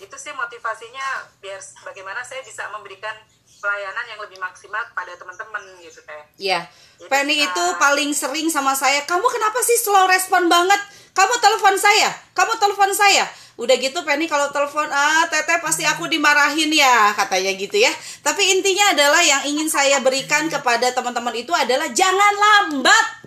itu 0.01 0.17
sih 0.17 0.33
motivasinya 0.33 1.29
biar 1.45 1.61
bagaimana 1.85 2.25
saya 2.25 2.41
bisa 2.41 2.65
memberikan 2.73 3.13
pelayanan 3.61 4.05
yang 4.09 4.21
lebih 4.25 4.41
maksimal 4.41 4.81
kepada 4.89 5.13
teman-teman 5.21 5.61
gitu 5.85 6.01
teh. 6.09 6.23
Iya. 6.41 6.65
Penny 7.13 7.45
itu 7.45 7.65
paling 7.77 8.09
sering 8.17 8.49
sama 8.49 8.73
saya, 8.73 9.05
kamu 9.05 9.29
kenapa 9.29 9.61
sih 9.61 9.77
slow 9.77 10.09
respon 10.09 10.49
banget? 10.49 10.81
Kamu 11.13 11.37
telepon 11.37 11.77
saya, 11.77 12.09
kamu 12.33 12.57
telepon 12.57 12.91
saya. 12.97 13.29
Udah 13.61 13.77
gitu 13.77 14.01
Penny 14.09 14.25
kalau 14.25 14.49
telepon 14.49 14.89
ah 14.89 15.29
teteh 15.29 15.61
pasti 15.61 15.85
aku 15.85 16.09
dimarahin 16.09 16.73
ya 16.73 17.13
katanya 17.13 17.53
gitu 17.61 17.77
ya. 17.77 17.93
Tapi 18.25 18.57
intinya 18.57 18.97
adalah 18.97 19.21
yang 19.21 19.45
ingin 19.45 19.69
saya 19.69 20.01
berikan 20.01 20.49
kepada 20.49 20.89
teman-teman 20.97 21.37
itu 21.37 21.53
adalah 21.53 21.93
jangan 21.93 22.33
lambat 22.41 23.20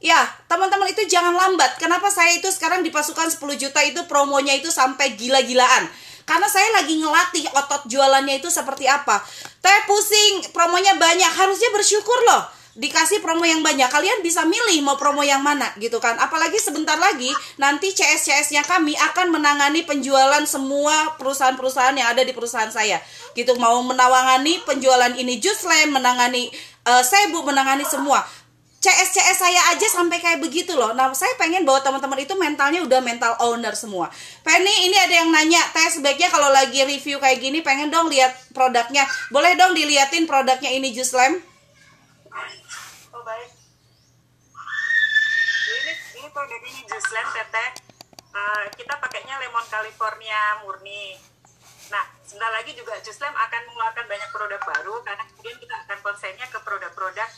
Ya, 0.00 0.16
teman-teman 0.48 0.88
itu 0.88 1.04
jangan 1.12 1.36
lambat. 1.36 1.76
Kenapa 1.76 2.08
saya 2.08 2.32
itu 2.32 2.48
sekarang 2.48 2.80
di 2.80 2.88
pasukan 2.88 3.28
10 3.28 3.36
juta 3.60 3.84
itu 3.84 4.00
promonya 4.08 4.56
itu 4.56 4.72
sampai 4.72 5.12
gila-gilaan? 5.12 5.84
Karena 6.24 6.48
saya 6.48 6.72
lagi 6.80 6.96
ngelatih 6.96 7.44
otot 7.52 7.84
jualannya 7.84 8.40
itu 8.40 8.48
seperti 8.48 8.88
apa. 8.88 9.20
Teh 9.60 9.80
pusing, 9.84 10.48
promonya 10.56 10.96
banyak. 10.96 11.28
Harusnya 11.36 11.68
bersyukur 11.76 12.16
loh. 12.32 12.48
Dikasih 12.70 13.18
promo 13.18 13.42
yang 13.42 13.66
banyak, 13.66 13.90
kalian 13.90 14.22
bisa 14.22 14.46
milih 14.46 14.86
mau 14.86 14.94
promo 14.94 15.26
yang 15.26 15.42
mana 15.42 15.74
gitu 15.82 15.98
kan. 15.98 16.14
Apalagi 16.22 16.54
sebentar 16.56 16.94
lagi 16.96 17.28
nanti 17.58 17.90
CS-CS-nya 17.90 18.62
kami 18.62 18.94
akan 18.94 19.34
menangani 19.34 19.82
penjualan 19.82 20.40
semua 20.46 21.18
perusahaan-perusahaan 21.18 21.92
yang 21.98 22.14
ada 22.14 22.22
di 22.22 22.30
perusahaan 22.30 22.70
saya. 22.70 23.02
Gitu 23.34 23.58
mau 23.58 23.82
menawangani 23.82 24.62
penjualan 24.62 25.12
ini 25.18 25.42
Juslam, 25.42 25.98
menangani 25.98 26.46
uh, 26.86 27.02
Sebu, 27.02 27.42
menangani 27.42 27.82
semua 27.84 28.22
CS 28.80 29.12
CS 29.12 29.44
saya 29.44 29.60
aja 29.76 29.84
sampai 29.92 30.24
kayak 30.24 30.40
begitu 30.40 30.72
loh. 30.72 30.96
Nah, 30.96 31.12
saya 31.12 31.36
pengen 31.36 31.68
bahwa 31.68 31.84
teman-teman 31.84 32.16
itu 32.24 32.32
mentalnya 32.32 32.80
udah 32.80 33.00
mental 33.04 33.36
owner 33.44 33.76
semua. 33.76 34.08
Penny, 34.40 34.88
ini 34.88 34.96
ada 34.96 35.20
yang 35.20 35.28
nanya, 35.28 35.60
tes 35.76 36.00
sebaiknya 36.00 36.32
kalau 36.32 36.48
lagi 36.48 36.80
review 36.88 37.20
kayak 37.20 37.44
gini 37.44 37.60
pengen 37.60 37.92
dong 37.92 38.08
lihat 38.08 38.32
produknya. 38.56 39.04
Boleh 39.28 39.52
dong 39.60 39.76
diliatin 39.76 40.24
produknya 40.24 40.72
ini 40.72 40.96
Jus 40.96 41.12
Lem? 41.12 41.44
Oh, 43.12 43.20
baik. 43.20 43.52
Ini 45.68 45.92
ini 46.24 46.28
produk 46.32 46.60
ini 46.64 46.80
Jus 46.88 47.06
Lem, 47.12 47.26
Teteh. 47.36 47.70
Uh, 48.32 48.64
kita 48.80 48.96
pakainya 48.96 49.36
lemon 49.44 49.66
California 49.68 50.64
murni. 50.64 51.20
Nah, 51.90 52.04
sebentar 52.22 52.48
lagi 52.54 52.72
juga 52.78 52.94
Juslem 53.02 53.34
akan 53.34 53.60
mengeluarkan 53.66 54.06
banyak 54.06 54.30
produk 54.30 54.62
baru 54.62 54.94
karena 55.02 55.26
kemudian 55.26 55.58
kita 55.58 55.74
akan 55.84 55.98
konsennya 56.06 56.46
ke 56.46 56.58
produk-produk 56.62 57.28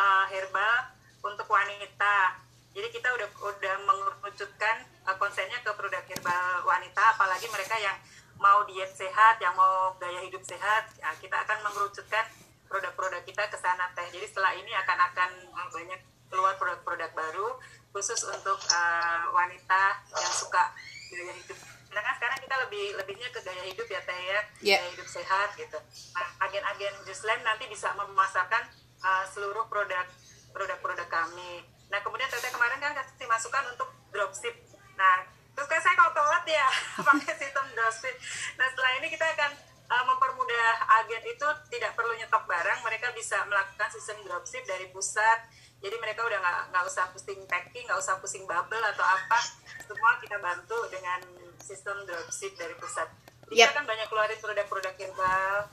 uh, 0.00 0.24
herbal 0.32 0.96
untuk 1.20 1.44
wanita. 1.44 2.40
Jadi 2.72 2.88
kita 2.88 3.12
udah 3.12 3.28
udah 3.44 3.76
mengerucutkan 3.84 4.76
uh, 5.04 5.16
konsennya 5.20 5.60
ke 5.60 5.70
produk 5.76 6.00
herbal 6.08 6.64
wanita, 6.64 7.02
apalagi 7.18 7.44
mereka 7.52 7.76
yang 7.76 7.96
mau 8.40 8.64
diet 8.64 8.88
sehat, 8.96 9.36
yang 9.44 9.52
mau 9.52 9.92
gaya 10.00 10.24
hidup 10.24 10.40
sehat, 10.40 10.88
ya, 10.96 11.12
kita 11.20 11.36
akan 11.44 11.60
mengerucutkan 11.60 12.24
produk-produk 12.70 13.20
kita 13.26 13.44
ke 13.52 13.58
sana 13.60 13.90
teh. 13.92 14.06
Jadi 14.08 14.26
setelah 14.30 14.56
ini 14.56 14.72
akan 14.72 14.98
akan 15.12 15.30
uh, 15.52 15.68
banyak 15.68 16.00
keluar 16.30 16.54
produk-produk 16.56 17.10
baru 17.12 17.48
khusus 17.90 18.22
untuk 18.30 18.56
uh, 18.70 19.24
wanita 19.34 19.98
yang 20.14 20.30
suka 20.32 20.70
gaya 21.10 21.34
hidup. 21.34 21.58
Nah 21.90 22.00
kan 22.06 22.14
sekarang 22.22 22.38
kita 22.38 22.56
lebih 22.70 22.84
lebihnya 23.02 23.28
ke 23.34 23.42
gaya 23.42 23.66
hidup 23.66 23.82
ya 23.90 23.98
teh 24.06 24.14
ya, 24.14 24.40
yeah. 24.62 24.78
gaya 24.78 24.94
hidup 24.94 25.08
sehat 25.10 25.58
gitu. 25.58 25.74
Nah 26.14 26.28
agen-agen 26.46 26.94
Juslam 27.02 27.42
nanti 27.42 27.66
bisa 27.66 27.90
memasarkan 27.98 28.62
uh, 29.04 29.24
seluruh 29.28 29.66
produk 29.68 30.06
produk-produk 30.50 31.08
kami. 31.08 31.64
Nah 31.90 31.98
kemudian 32.02 32.30
teteh 32.30 32.50
kemarin 32.50 32.78
kan 32.78 32.92
kasih 32.94 33.26
masukan 33.26 33.64
untuk 33.74 33.88
dropship. 34.14 34.54
Nah 34.98 35.26
terus 35.54 35.66
kan 35.66 35.80
saya 35.82 35.94
kalau 35.98 36.12
telat 36.14 36.44
ya 36.46 36.68
pakai 37.08 37.34
sistem 37.36 37.66
dropship. 37.74 38.14
Nah 38.56 38.66
setelah 38.70 38.90
ini 39.00 39.08
kita 39.10 39.26
akan 39.26 39.50
uh, 39.90 40.04
mempermudah 40.06 40.68
agen 41.02 41.22
itu 41.26 41.48
tidak 41.74 41.92
perlu 41.98 42.14
nyetok 42.14 42.44
barang, 42.46 42.78
mereka 42.86 43.10
bisa 43.12 43.42
melakukan 43.46 43.88
sistem 43.90 44.22
dropship 44.26 44.62
dari 44.64 44.86
pusat. 44.90 45.38
Jadi 45.80 45.96
mereka 45.96 46.28
udah 46.28 46.38
nggak 46.38 46.58
nggak 46.76 46.84
usah 46.84 47.08
pusing 47.08 47.40
packing, 47.48 47.88
nggak 47.88 48.00
usah 48.00 48.20
pusing 48.20 48.44
bubble 48.44 48.84
atau 48.84 49.04
apa. 49.04 49.40
Semua 49.88 50.20
kita 50.20 50.36
bantu 50.36 50.76
dengan 50.92 51.24
sistem 51.56 52.04
dropship 52.04 52.52
dari 52.60 52.76
pusat. 52.76 53.08
Jadi 53.48 53.56
yep. 53.58 53.72
kita 53.72 53.82
kan 53.82 53.86
banyak 53.88 54.06
keluarin 54.06 54.38
produk-produk 54.38 54.94
herbal, 54.94 55.66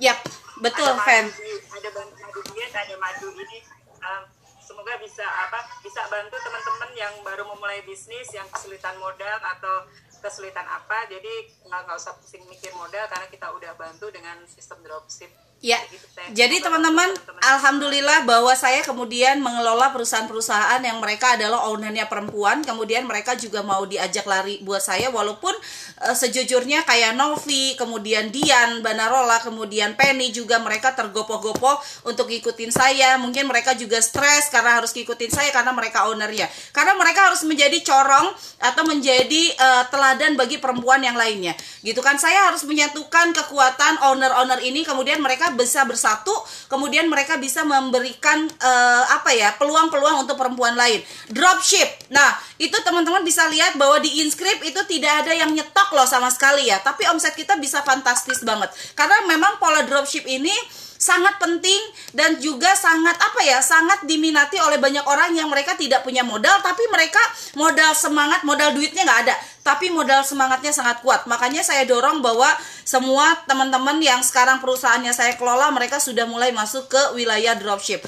Yap, 0.00 0.18
betul, 0.60 0.90
ada 0.92 1.02
Fem. 1.04 1.26
Ada 1.74 1.88
madu 1.96 2.40
diet, 2.52 2.72
ada 2.72 2.94
madu 3.00 3.28
ini. 3.36 3.58
Um, 4.00 4.22
semoga 4.70 4.96
bisa 5.02 5.26
apa 5.26 5.60
bisa 5.82 6.00
bantu 6.06 6.38
teman-teman 6.38 6.90
yang 6.94 7.14
baru 7.26 7.42
memulai 7.42 7.82
bisnis 7.82 8.30
yang 8.30 8.46
kesulitan 8.54 8.94
modal 9.02 9.38
atau 9.42 9.84
kesulitan 10.22 10.62
apa 10.68 11.10
jadi 11.10 11.48
nggak 11.66 11.96
usah 11.96 12.14
pusing 12.22 12.44
mikir 12.46 12.70
modal 12.78 13.02
karena 13.10 13.26
kita 13.26 13.50
udah 13.50 13.72
bantu 13.74 14.12
dengan 14.14 14.38
sistem 14.46 14.78
dropship 14.86 15.32
Ya, 15.60 15.76
gitu, 15.92 16.08
jadi 16.32 16.56
teman-teman, 16.64 17.12
alhamdulillah 17.36 18.24
bahwa 18.24 18.48
saya 18.56 18.80
kemudian 18.80 19.44
mengelola 19.44 19.92
perusahaan-perusahaan 19.92 20.80
yang 20.80 20.96
mereka 21.04 21.36
adalah 21.36 21.68
ownernya 21.68 22.08
perempuan, 22.08 22.64
kemudian 22.64 23.04
mereka 23.04 23.36
juga 23.36 23.60
mau 23.60 23.84
diajak 23.84 24.24
lari 24.24 24.56
buat 24.64 24.80
saya, 24.80 25.12
walaupun 25.12 25.52
uh, 26.00 26.16
sejujurnya 26.16 26.88
kayak 26.88 27.12
Novi, 27.12 27.76
kemudian 27.76 28.32
Dian, 28.32 28.80
Banarola, 28.80 29.36
kemudian 29.44 30.00
Penny 30.00 30.32
juga 30.32 30.56
mereka 30.64 30.96
tergopoh-gopoh 30.96 31.76
untuk 32.08 32.32
ngikutin 32.32 32.72
saya, 32.72 33.20
mungkin 33.20 33.44
mereka 33.44 33.76
juga 33.76 34.00
stres 34.00 34.48
karena 34.48 34.80
harus 34.80 34.96
ngikutin 34.96 35.28
saya 35.28 35.52
karena 35.52 35.76
mereka 35.76 36.08
ownernya, 36.08 36.48
karena 36.72 36.96
mereka 36.96 37.28
harus 37.28 37.44
menjadi 37.44 37.76
corong 37.84 38.32
atau 38.64 38.88
menjadi 38.88 39.42
uh, 39.60 39.84
teladan 39.92 40.40
bagi 40.40 40.56
perempuan 40.56 41.04
yang 41.04 41.20
lainnya, 41.20 41.52
gitu 41.84 42.00
kan? 42.00 42.16
Saya 42.16 42.48
harus 42.48 42.64
menyatukan 42.64 43.36
kekuatan 43.36 44.08
owner-owner 44.08 44.64
ini, 44.64 44.88
kemudian 44.88 45.20
mereka 45.20 45.49
bisa 45.54 45.86
bersatu 45.86 46.32
kemudian 46.70 47.06
mereka 47.10 47.36
bisa 47.36 47.66
memberikan 47.66 48.46
uh, 48.62 49.04
apa 49.14 49.34
ya 49.34 49.54
peluang-peluang 49.58 50.26
untuk 50.26 50.38
perempuan 50.38 50.78
lain. 50.78 51.02
Dropship. 51.30 52.10
Nah 52.14 52.38
itu 52.56 52.74
teman-teman 52.82 53.26
bisa 53.26 53.46
lihat 53.50 53.74
bahwa 53.74 53.98
di 53.98 54.22
inscript 54.22 54.62
itu 54.62 54.80
tidak 54.86 55.26
ada 55.26 55.32
yang 55.34 55.50
nyetok 55.50 55.90
loh 55.94 56.06
sama 56.06 56.30
sekali 56.30 56.70
ya. 56.70 56.78
Tapi 56.82 57.06
omset 57.10 57.34
kita 57.34 57.58
bisa 57.58 57.82
fantastis 57.82 58.42
banget. 58.46 58.70
Karena 58.94 59.26
memang 59.26 59.58
pola 59.58 59.82
dropship 59.82 60.26
ini 60.26 60.54
sangat 61.00 61.40
penting 61.40 61.80
dan 62.12 62.36
juga 62.36 62.76
sangat 62.76 63.16
apa 63.16 63.40
ya 63.40 63.64
sangat 63.64 64.04
diminati 64.04 64.60
oleh 64.60 64.76
banyak 64.76 65.00
orang 65.08 65.32
yang 65.32 65.48
mereka 65.48 65.72
tidak 65.72 66.04
punya 66.04 66.20
modal 66.20 66.60
tapi 66.60 66.84
mereka 66.92 67.18
modal 67.56 67.96
semangat 67.96 68.44
modal 68.44 68.76
duitnya 68.76 69.08
nggak 69.08 69.20
ada. 69.24 69.34
Tapi 69.64 69.88
modal 69.88 70.20
semangatnya 70.20 70.72
sangat 70.76 71.00
kuat. 71.00 71.24
Makanya 71.24 71.64
saya 71.64 71.88
dorong 71.88 72.20
bahwa 72.20 72.48
semua 72.84 73.32
teman-teman 73.48 73.96
yang 74.00 74.20
sekarang 74.20 74.60
perusahaannya 74.60 75.12
saya 75.16 75.40
kelola 75.40 75.72
mereka 75.72 75.96
sudah 75.96 76.28
mulai 76.28 76.52
masuk 76.52 76.92
ke 76.92 77.02
wilayah 77.16 77.56
dropship. 77.56 78.04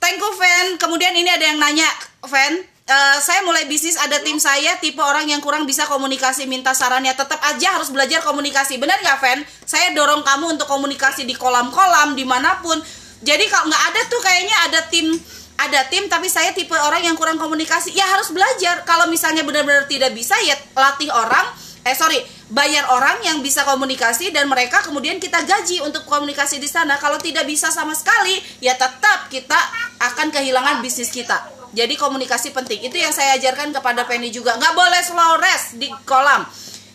Thank 0.00 0.18
you 0.18 0.32
Fan 0.34 0.80
kemudian 0.80 1.12
ini 1.12 1.28
ada 1.28 1.52
yang 1.52 1.60
nanya 1.60 1.86
Fan 2.24 2.71
Uh, 2.82 3.18
saya 3.22 3.46
mulai 3.46 3.70
bisnis 3.70 3.94
ada 3.94 4.18
tim 4.26 4.42
saya 4.42 4.74
tipe 4.82 4.98
orang 4.98 5.30
yang 5.30 5.38
kurang 5.38 5.62
bisa 5.70 5.86
komunikasi 5.86 6.50
minta 6.50 6.74
sarannya. 6.74 7.14
Tetap 7.14 7.38
aja 7.38 7.78
harus 7.78 7.94
belajar 7.94 8.26
komunikasi. 8.26 8.74
Benar 8.74 8.98
nggak 9.06 9.18
Fen? 9.22 9.38
Saya 9.62 9.94
dorong 9.94 10.26
kamu 10.26 10.58
untuk 10.58 10.66
komunikasi 10.66 11.22
di 11.22 11.38
kolam-kolam 11.38 12.18
di 12.18 12.26
mana 12.26 12.58
pun. 12.58 12.74
Jadi 13.22 13.46
kalau 13.46 13.70
nggak 13.70 13.84
ada 13.86 14.00
tuh 14.10 14.18
kayaknya 14.18 14.56
ada 14.66 14.80
tim 14.90 15.14
ada 15.62 15.86
tim 15.86 16.10
tapi 16.10 16.26
saya 16.26 16.50
tipe 16.50 16.74
orang 16.74 17.06
yang 17.06 17.14
kurang 17.14 17.38
komunikasi. 17.38 17.94
Ya 17.94 18.02
harus 18.10 18.34
belajar. 18.34 18.82
Kalau 18.82 19.06
misalnya 19.06 19.46
benar-benar 19.46 19.86
tidak 19.86 20.10
bisa 20.18 20.34
ya 20.42 20.58
latih 20.74 21.14
orang. 21.14 21.54
Eh 21.86 21.94
sorry 21.94 22.18
bayar 22.50 22.90
orang 22.90 23.22
yang 23.22 23.38
bisa 23.46 23.62
komunikasi 23.62 24.34
dan 24.34 24.50
mereka 24.50 24.82
kemudian 24.82 25.22
kita 25.22 25.46
gaji 25.46 25.86
untuk 25.86 26.02
komunikasi 26.10 26.58
di 26.58 26.66
sana. 26.66 26.98
Kalau 26.98 27.22
tidak 27.22 27.46
bisa 27.46 27.70
sama 27.70 27.94
sekali 27.94 28.42
ya 28.58 28.74
tetap 28.74 29.30
kita 29.30 29.58
akan 30.02 30.34
kehilangan 30.34 30.82
bisnis 30.82 31.14
kita 31.14 31.61
jadi 31.72 31.94
komunikasi 31.96 32.52
penting 32.52 32.84
itu 32.84 32.96
yang 33.00 33.12
saya 33.12 33.40
ajarkan 33.40 33.72
kepada 33.72 34.04
Penny 34.04 34.28
juga 34.28 34.56
nggak 34.56 34.74
boleh 34.76 35.00
slow 35.04 35.32
rest 35.40 35.80
di 35.80 35.88
kolam 36.04 36.44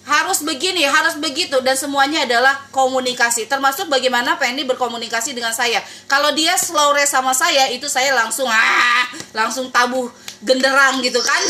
harus 0.07 0.39
begini, 0.39 0.87
harus 0.87 1.19
begitu 1.19 1.59
dan 1.59 1.75
semuanya 1.75 2.23
adalah 2.23 2.55
komunikasi. 2.71 3.43
Termasuk 3.43 3.91
bagaimana 3.91 4.39
Penny 4.39 4.63
berkomunikasi 4.63 5.35
dengan 5.35 5.51
saya. 5.51 5.83
Kalau 6.07 6.31
dia 6.31 6.55
slow 6.55 6.95
race 6.95 7.11
sama 7.11 7.35
saya, 7.35 7.67
itu 7.75 7.91
saya 7.91 8.15
langsung 8.15 8.47
ah, 8.47 9.03
langsung 9.35 9.67
tabuh 9.67 10.07
genderang 10.39 11.03
gitu 11.03 11.19
kan. 11.19 11.41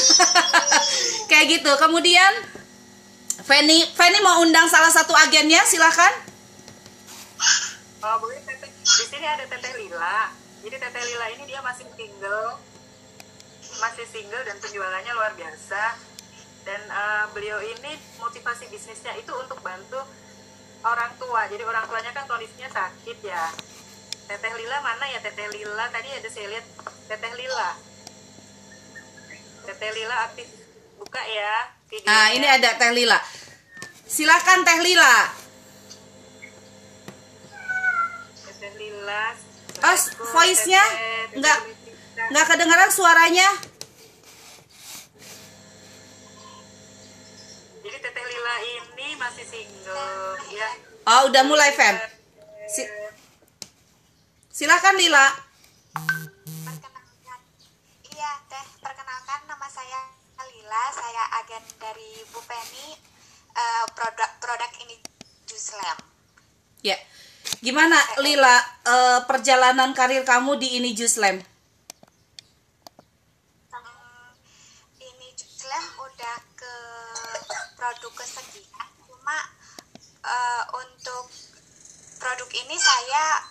Kayak 1.29 1.61
gitu. 1.61 1.71
Kemudian 1.77 2.33
Penny 3.45 3.85
Penny 3.93 4.25
mau 4.25 4.41
undang 4.41 4.65
salah 4.65 4.89
satu 4.89 5.13
agennya, 5.13 5.61
silahkan. 5.69 6.09
Oh. 8.01 8.17
Di 8.81 9.05
sini 9.05 9.27
ada 9.29 9.45
Teteh 9.45 9.73
Lila. 9.77 10.33
Jadi 10.65 10.75
Teteh 10.81 11.03
Lila 11.13 11.25
ini 11.29 11.43
dia 11.45 11.61
masih 11.61 11.85
single. 11.93 12.57
Masih 13.77 14.05
single 14.09 14.43
dan 14.45 14.57
penjualannya 14.57 15.13
luar 15.13 15.33
biasa. 15.37 15.83
Dan 16.67 16.81
uh, 16.91 17.25
beliau 17.31 17.63
ini 17.63 17.95
motivasi 18.19 18.67
bisnisnya 18.67 19.15
itu 19.15 19.31
untuk 19.31 19.61
bantu 19.63 20.01
orang 20.83 21.13
tua. 21.15 21.47
Jadi 21.47 21.63
orang 21.63 21.87
tuanya 21.87 22.11
kan 22.11 22.27
kondisinya 22.27 22.67
sakit 22.67 23.17
ya. 23.23 23.43
Teteh 24.27 24.53
Lila 24.59 24.77
mana 24.83 25.05
ya? 25.07 25.19
Teteh 25.23 25.47
Lila. 25.47 25.85
Tadi 25.87 26.09
ada 26.11 26.29
saya 26.29 26.47
lihat 26.51 26.65
Teteh 27.07 27.33
Lila. 27.39 27.69
Teteh 29.63 29.91
Lila 29.95 30.15
aktif. 30.27 30.47
Buka 30.97 31.21
ya 31.23 31.77
videonya. 31.87 32.11
nah 32.11 32.27
ini 32.35 32.47
ada 32.47 32.69
Teh 32.75 32.91
Lila. 32.91 33.19
Silakan 34.03 34.59
Teh 34.67 34.79
Lila. 34.83 35.15
Teteh 38.43 38.73
Lila. 38.75 39.25
Oh 39.77 39.97
voice-nya 40.33 40.83
nggak 41.37 41.59
nggak 42.17 42.47
kedengaran 42.49 42.91
suaranya? 42.91 43.49
Masih 49.17 49.49
single 49.49 50.39
ya 50.53 50.69
oh 51.07 51.21
udah 51.31 51.43
mulai 51.47 51.71
fam 51.71 51.95
si 52.67 52.83
silakan 54.51 54.99
Lila. 54.99 55.25
Perkenalkan 56.67 57.39
iya 58.11 58.31
teh. 58.51 58.65
Perkenalkan 58.83 59.39
nama 59.47 59.67
saya 59.71 60.11
Lila. 60.51 60.83
Saya 60.91 61.23
agen 61.43 61.63
dari 61.79 62.23
Bu 62.29 62.43
Penny. 62.43 62.99
Uh, 63.57 63.85
produk 63.97 64.29
produk 64.37 64.69
ini 64.85 65.01
Juslam 65.49 65.97
ya. 66.85 66.93
Gimana 67.57 67.97
Lila 68.21 68.53
uh, 68.85 69.19
perjalanan 69.25 69.97
karir 69.97 70.21
kamu 70.21 70.61
di 70.61 70.77
ini 70.77 70.93
Juslam 70.93 71.41
hmm, 71.41 71.56
produk 77.87 78.19
kesekian 78.19 78.87
cuma 79.07 79.39
uh, 80.19 80.63
untuk 80.75 81.31
produk 82.19 82.49
ini 82.51 82.75
saya 82.75 83.47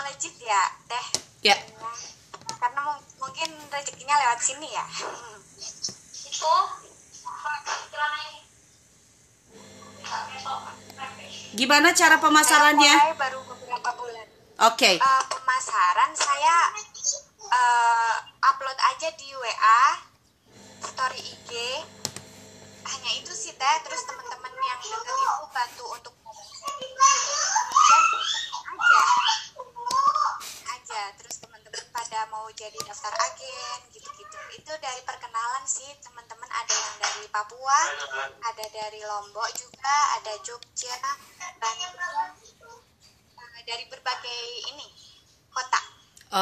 melejit 0.00 0.32
ya 0.40 0.72
teh? 0.88 1.06
Ya. 1.52 1.56
Karena 2.56 2.96
mungkin 3.20 3.52
rezekinya 3.68 4.16
lewat 4.24 4.40
sini 4.40 4.72
ya. 4.72 4.88
Itu 6.16 6.54
gimana 11.52 11.92
cara 11.92 12.16
pemasarannya? 12.16 12.94
Baru 13.20 13.44
beberapa 13.52 13.90
bulan. 14.00 14.26
Oke. 14.72 14.80
Okay. 14.80 14.94
uh, 14.96 15.12
eh, 15.12 15.24
pemasaran 15.28 16.16
saya 16.16 16.56
uh, 17.52 18.16
upload 18.48 18.80
aja 18.96 19.12
di 19.20 19.28
WA 19.36 19.84
story 20.88 21.20
IG 21.20 21.52
hanya 22.82 23.10
itu 23.14 23.32
sih 23.34 23.54
teh 23.54 23.76
terus 23.86 24.02
teman-teman 24.06 24.50
yang 24.58 24.80
deket 24.82 25.06
itu 25.06 25.46
bantu 25.54 25.84
untuk 25.94 26.14
dan 26.22 28.02
aja 28.72 29.06
aja 30.74 31.02
terus 31.18 31.36
teman-teman 31.38 31.84
pada 31.94 32.26
mau 32.30 32.46
jadi 32.54 32.78
daftar 32.92 33.16
agen 33.24 33.88
gitu-gitu 33.88 34.36
itu 34.52 34.72
dari 34.84 35.00
perkenalan 35.08 35.64
sih 35.64 35.88
teman-teman 36.04 36.44
ada 36.44 36.76
yang 36.76 36.96
dari 37.00 37.24
Papua 37.32 37.80
ada 38.44 38.64
dari 38.68 39.00
Lombok 39.00 39.48
juga 39.56 39.96
ada 40.20 40.36
Jogja 40.44 40.92
Bandung 41.56 42.84
eh, 43.32 43.64
dari 43.64 43.88
berbagai 43.88 44.40
ini 44.76 44.84
kota 45.48 45.80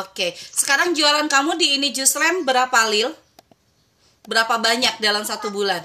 Oke, 0.02 0.34
sekarang 0.34 0.94
jualan 0.94 1.26
kamu 1.30 1.58
di 1.58 1.74
ini 1.74 1.90
Juslem 1.90 2.46
berapa 2.46 2.86
lil? 2.86 3.10
Berapa 4.22 4.54
banyak 4.62 5.02
dalam 5.02 5.26
satu 5.26 5.50
bulan? 5.50 5.82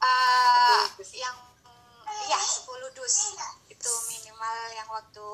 uh, 0.00 0.84
yang 1.12 1.36
ya 2.28 2.40
10 2.40 2.96
dus 2.96 3.16
itu 3.68 3.92
minimal 4.08 4.56
yang 4.72 4.88
waktu 4.88 5.26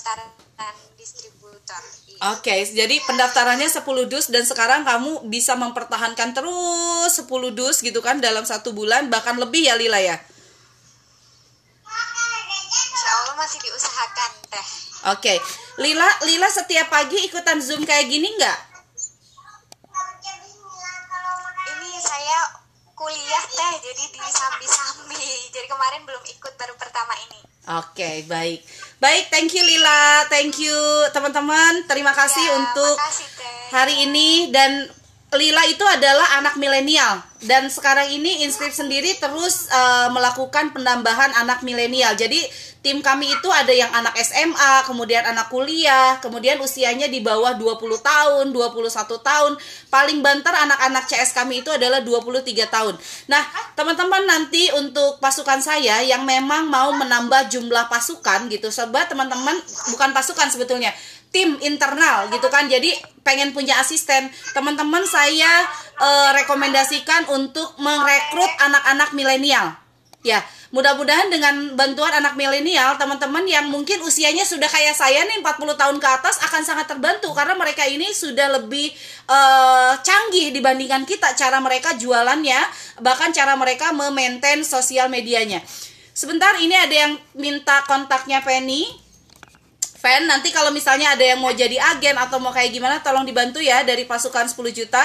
pendaftaran 0.00 0.76
distributor. 0.96 1.82
Iya. 2.08 2.20
Oke, 2.36 2.52
okay, 2.52 2.60
jadi 2.72 2.96
pendaftarannya 3.04 3.68
10 3.68 3.84
dus 4.08 4.26
dan 4.32 4.44
sekarang 4.44 4.84
kamu 4.84 5.28
bisa 5.28 5.56
mempertahankan 5.56 6.32
terus 6.36 7.12
10 7.12 7.28
dus 7.52 7.84
gitu 7.84 8.00
kan 8.00 8.20
dalam 8.20 8.44
satu 8.44 8.72
bulan 8.72 9.12
bahkan 9.12 9.36
lebih 9.36 9.64
ya 9.68 9.76
Lila 9.76 10.00
ya? 10.00 10.16
Insya 12.60 13.10
Allah 13.24 13.34
masih 13.36 13.60
diusahakan 13.64 14.30
teh. 14.48 14.66
Oke, 15.16 15.32
okay. 15.32 15.38
Lila 15.80 16.08
Lila 16.28 16.48
setiap 16.52 16.92
pagi 16.92 17.16
ikutan 17.24 17.60
zoom 17.60 17.84
kayak 17.84 18.08
gini 18.08 18.28
nggak? 18.36 18.70
kuliah 23.00 23.44
teh 23.48 23.74
jadi 23.80 24.04
di 24.12 24.20
sambi-sambi 24.20 25.24
jadi 25.56 25.66
kemarin 25.72 26.04
belum 26.04 26.20
ikut 26.36 26.52
baru 26.60 26.76
pertama 26.76 27.16
ini 27.16 27.40
oke 27.72 27.96
okay, 27.96 28.28
baik 28.28 28.60
baik 29.00 29.32
thank 29.32 29.50
you 29.56 29.64
Lila. 29.64 30.28
Thank 30.28 30.60
you 30.60 30.76
teman-teman. 31.10 31.88
Terima 31.88 32.12
kasih 32.12 32.44
ya, 32.44 32.52
untuk 32.60 32.94
makasih, 33.00 33.26
hari 33.72 33.94
ini. 34.06 34.52
Dan 34.52 34.86
Lila 35.30 35.62
itu 35.70 35.82
adalah 35.86 36.42
anak 36.42 36.58
milenial. 36.60 37.22
Dan 37.40 37.70
sekarang 37.72 38.12
ini 38.12 38.44
Inscript 38.44 38.76
sendiri 38.76 39.16
terus 39.16 39.70
uh, 39.72 40.12
melakukan 40.12 40.74
penambahan 40.76 41.32
anak 41.38 41.64
milenial. 41.64 42.12
Jadi 42.18 42.44
tim 42.80 43.04
kami 43.04 43.28
itu 43.28 43.48
ada 43.52 43.68
yang 43.72 43.92
anak 43.92 44.16
SMA, 44.24 44.88
kemudian 44.88 45.20
anak 45.20 45.52
kuliah, 45.52 46.16
kemudian 46.24 46.56
usianya 46.64 47.12
di 47.12 47.20
bawah 47.20 47.52
20 47.56 48.00
tahun, 48.00 48.56
21 48.56 49.20
tahun. 49.20 49.52
Paling 49.92 50.24
banter 50.24 50.52
anak-anak 50.52 51.04
CS 51.04 51.36
kami 51.36 51.60
itu 51.60 51.68
adalah 51.68 52.00
23 52.00 52.40
tahun. 52.72 52.96
Nah, 53.28 53.42
teman-teman 53.76 54.24
nanti 54.24 54.72
untuk 54.72 55.20
pasukan 55.20 55.60
saya 55.60 56.00
yang 56.00 56.24
memang 56.24 56.72
mau 56.72 56.88
menambah 56.96 57.52
jumlah 57.52 57.92
pasukan 57.92 58.48
gitu, 58.48 58.72
sobat 58.72 59.12
teman-teman 59.12 59.60
bukan 59.92 60.10
pasukan 60.16 60.48
sebetulnya 60.48 60.96
tim 61.30 61.54
internal 61.62 62.26
gitu 62.34 62.50
kan 62.50 62.66
jadi 62.66 62.90
pengen 63.22 63.54
punya 63.54 63.78
asisten 63.78 64.26
teman-teman 64.50 65.06
saya 65.06 65.62
uh, 66.02 66.34
rekomendasikan 66.42 67.30
untuk 67.30 67.78
merekrut 67.78 68.50
anak-anak 68.58 69.14
milenial 69.14 69.78
ya 70.26 70.42
mudah-mudahan 70.70 71.26
dengan 71.34 71.74
bantuan 71.74 72.14
anak 72.14 72.38
milenial 72.38 72.94
teman-teman 72.94 73.42
yang 73.42 73.66
mungkin 73.66 73.98
usianya 74.06 74.46
sudah 74.46 74.70
kayak 74.70 74.94
saya 74.94 75.26
nih 75.26 75.42
40 75.42 75.74
tahun 75.74 75.96
ke 75.98 76.08
atas 76.08 76.38
akan 76.46 76.62
sangat 76.62 76.86
terbantu. 76.86 77.34
Karena 77.34 77.58
mereka 77.58 77.82
ini 77.90 78.14
sudah 78.14 78.54
lebih 78.62 78.94
uh, 79.26 79.98
canggih 79.98 80.54
dibandingkan 80.54 81.02
kita 81.02 81.34
cara 81.34 81.58
mereka 81.58 81.98
jualannya 81.98 82.58
bahkan 83.02 83.34
cara 83.34 83.58
mereka 83.58 83.90
memaintain 83.90 84.62
sosial 84.62 85.10
medianya. 85.10 85.58
Sebentar 86.14 86.54
ini 86.62 86.74
ada 86.78 86.94
yang 86.94 87.12
minta 87.34 87.82
kontaknya 87.90 88.38
Penny. 88.42 88.86
Fan 90.00 90.24
nanti 90.24 90.48
kalau 90.48 90.72
misalnya 90.72 91.12
ada 91.12 91.20
yang 91.20 91.44
mau 91.44 91.52
jadi 91.52 91.76
agen 91.76 92.16
atau 92.16 92.40
mau 92.40 92.56
kayak 92.56 92.72
gimana 92.72 93.04
tolong 93.04 93.28
dibantu 93.28 93.60
ya 93.60 93.84
dari 93.84 94.08
pasukan 94.08 94.48
10 94.48 94.56
juta 94.72 95.04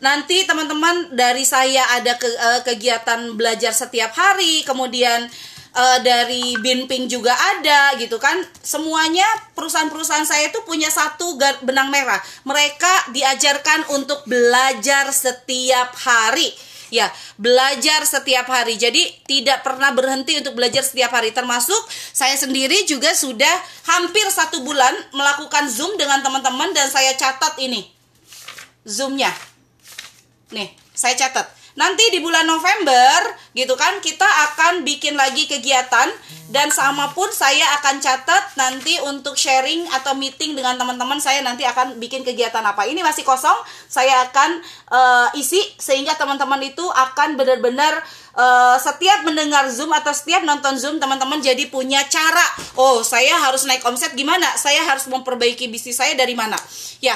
nanti 0.00 0.48
teman-teman 0.48 1.12
dari 1.12 1.44
saya 1.44 1.84
ada 1.96 2.16
ke, 2.16 2.26
uh, 2.26 2.60
kegiatan 2.64 3.36
belajar 3.36 3.72
setiap 3.76 4.16
hari 4.16 4.64
kemudian 4.64 5.28
uh, 5.76 5.98
dari 6.00 6.56
Binping 6.58 7.06
juga 7.06 7.36
ada 7.36 7.94
gitu 8.00 8.16
kan 8.16 8.40
semuanya 8.64 9.24
perusahaan-perusahaan 9.54 10.26
saya 10.26 10.48
itu 10.48 10.60
punya 10.64 10.88
satu 10.88 11.36
benang 11.62 11.92
merah 11.92 12.18
mereka 12.48 13.12
diajarkan 13.12 13.92
untuk 13.92 14.24
belajar 14.26 15.12
setiap 15.12 15.92
hari 16.00 16.50
Ya, 16.90 17.06
belajar 17.38 18.02
setiap 18.02 18.50
hari. 18.50 18.74
Jadi 18.74 19.22
tidak 19.22 19.62
pernah 19.62 19.94
berhenti 19.94 20.42
untuk 20.42 20.58
belajar 20.58 20.82
setiap 20.82 21.14
hari. 21.14 21.30
Termasuk 21.30 21.78
saya 22.10 22.34
sendiri 22.34 22.82
juga 22.82 23.14
sudah 23.14 23.54
hampir 23.86 24.26
satu 24.26 24.66
bulan 24.66 24.90
melakukan 25.14 25.70
Zoom 25.70 25.94
dengan 25.94 26.18
teman-teman 26.18 26.74
dan 26.74 26.90
saya 26.90 27.14
catat 27.14 27.54
ini. 27.62 27.86
Zoomnya. 28.82 29.30
Nih, 30.50 30.68
saya 30.94 31.14
catat. 31.14 31.46
Nanti 31.78 32.02
di 32.10 32.18
bulan 32.18 32.50
November 32.50 33.38
gitu 33.54 33.78
kan 33.78 34.02
kita 34.02 34.26
akan 34.26 34.82
bikin 34.82 35.14
lagi 35.14 35.46
kegiatan 35.46 36.10
dan 36.50 36.66
sama 36.74 37.14
pun 37.14 37.30
saya 37.30 37.62
akan 37.78 38.02
catat 38.02 38.58
nanti 38.58 38.98
untuk 39.06 39.38
sharing 39.38 39.86
atau 39.94 40.18
meeting 40.18 40.58
dengan 40.58 40.74
teman-teman 40.74 41.22
saya 41.22 41.46
nanti 41.46 41.62
akan 41.62 42.02
bikin 42.02 42.26
kegiatan 42.26 42.60
apa. 42.66 42.90
Ini 42.90 43.06
masih 43.06 43.22
kosong 43.22 43.54
saya 43.86 44.26
akan 44.26 44.50
uh, 44.90 45.28
isi 45.38 45.62
sehingga 45.78 46.18
teman-teman 46.18 46.58
itu 46.66 46.82
akan 46.82 47.38
benar-benar 47.38 48.02
uh, 48.34 48.74
setiap 48.82 49.22
mendengar 49.22 49.70
Zoom 49.70 49.94
atau 49.94 50.10
setiap 50.10 50.42
nonton 50.42 50.74
Zoom 50.74 50.98
teman-teman 50.98 51.38
jadi 51.38 51.70
punya 51.70 52.02
cara. 52.10 52.44
Oh 52.74 53.06
saya 53.06 53.46
harus 53.46 53.62
naik 53.62 53.86
omset 53.86 54.18
gimana? 54.18 54.58
Saya 54.58 54.82
harus 54.90 55.06
memperbaiki 55.06 55.70
bisnis 55.70 56.02
saya 56.02 56.18
dari 56.18 56.34
mana? 56.34 56.58
Ya 56.98 57.14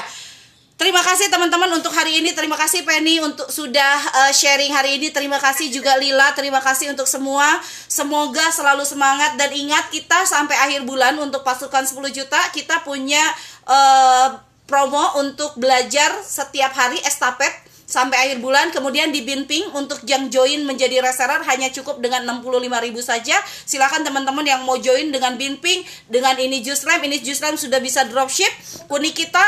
Terima 0.75 0.99
kasih 0.99 1.31
teman-teman 1.31 1.71
untuk 1.71 1.95
hari 1.95 2.19
ini. 2.19 2.35
Terima 2.35 2.59
kasih 2.59 2.83
Penny 2.83 3.23
untuk 3.23 3.47
sudah 3.47 3.95
uh, 4.11 4.31
sharing 4.35 4.75
hari 4.75 4.99
ini. 4.99 5.07
Terima 5.07 5.39
kasih 5.39 5.71
juga 5.71 5.95
Lila. 5.95 6.35
Terima 6.35 6.59
kasih 6.59 6.91
untuk 6.91 7.07
semua. 7.07 7.47
Semoga 7.87 8.51
selalu 8.51 8.83
semangat 8.83 9.39
dan 9.39 9.55
ingat 9.55 9.87
kita 9.87 10.27
sampai 10.27 10.59
akhir 10.59 10.83
bulan 10.83 11.15
untuk 11.15 11.47
pasukan 11.47 11.87
10 11.87 11.95
juta 12.11 12.39
kita 12.51 12.83
punya 12.83 13.23
uh, 13.63 14.35
promo 14.67 15.15
untuk 15.23 15.55
belajar 15.55 16.11
setiap 16.19 16.75
hari 16.75 16.99
estafet 17.07 17.55
sampai 17.95 18.17
akhir 18.27 18.43
bulan 18.43 18.75
kemudian 18.75 19.15
di 19.15 19.23
Binping 19.23 19.71
untuk 19.71 20.03
yang 20.03 20.27
join 20.27 20.67
menjadi 20.67 20.99
reseller 20.99 21.39
hanya 21.47 21.71
cukup 21.71 22.03
dengan 22.03 22.27
65.000 22.27 22.91
saja. 22.99 23.39
Silakan 23.63 24.03
teman-teman 24.03 24.43
yang 24.43 24.67
mau 24.67 24.75
join 24.75 25.15
dengan 25.15 25.39
Binping 25.39 25.87
dengan 26.11 26.35
ini 26.35 26.59
Juslam 26.59 26.99
ini 27.07 27.23
Juslam 27.23 27.55
sudah 27.55 27.79
bisa 27.79 28.03
dropship. 28.03 28.51
Kuni 28.91 29.15
kita 29.15 29.39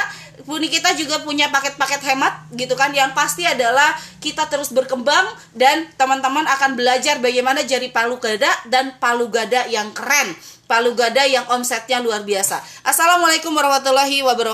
Kuni 0.47 0.69
kita 0.69 0.93
juga 0.93 1.25
punya 1.25 1.49
paket-paket 1.49 2.13
hemat 2.13 2.45
gitu 2.53 2.77
kan 2.77 2.93
yang 2.93 3.11
pasti 3.17 3.41
adalah 3.43 3.97
kita 4.21 4.45
terus 4.45 4.69
berkembang 4.69 5.27
dan 5.57 5.89
teman-teman 5.97 6.45
akan 6.45 6.77
belajar 6.77 7.17
bagaimana 7.17 7.65
jadi 7.65 7.89
palu 7.89 8.21
gada 8.21 8.47
dan 8.69 8.95
palu 9.01 9.33
gada 9.33 9.65
yang 9.65 9.89
keren 9.97 10.37
palu 10.67 10.93
gada 10.93 11.23
yang 11.23 11.47
omsetnya 11.47 12.03
luar 12.03 12.27
biasa. 12.27 12.59
Assalamualaikum 12.83 13.55
warahmatullahi 13.55 14.19
wabarakatuh 14.21 14.45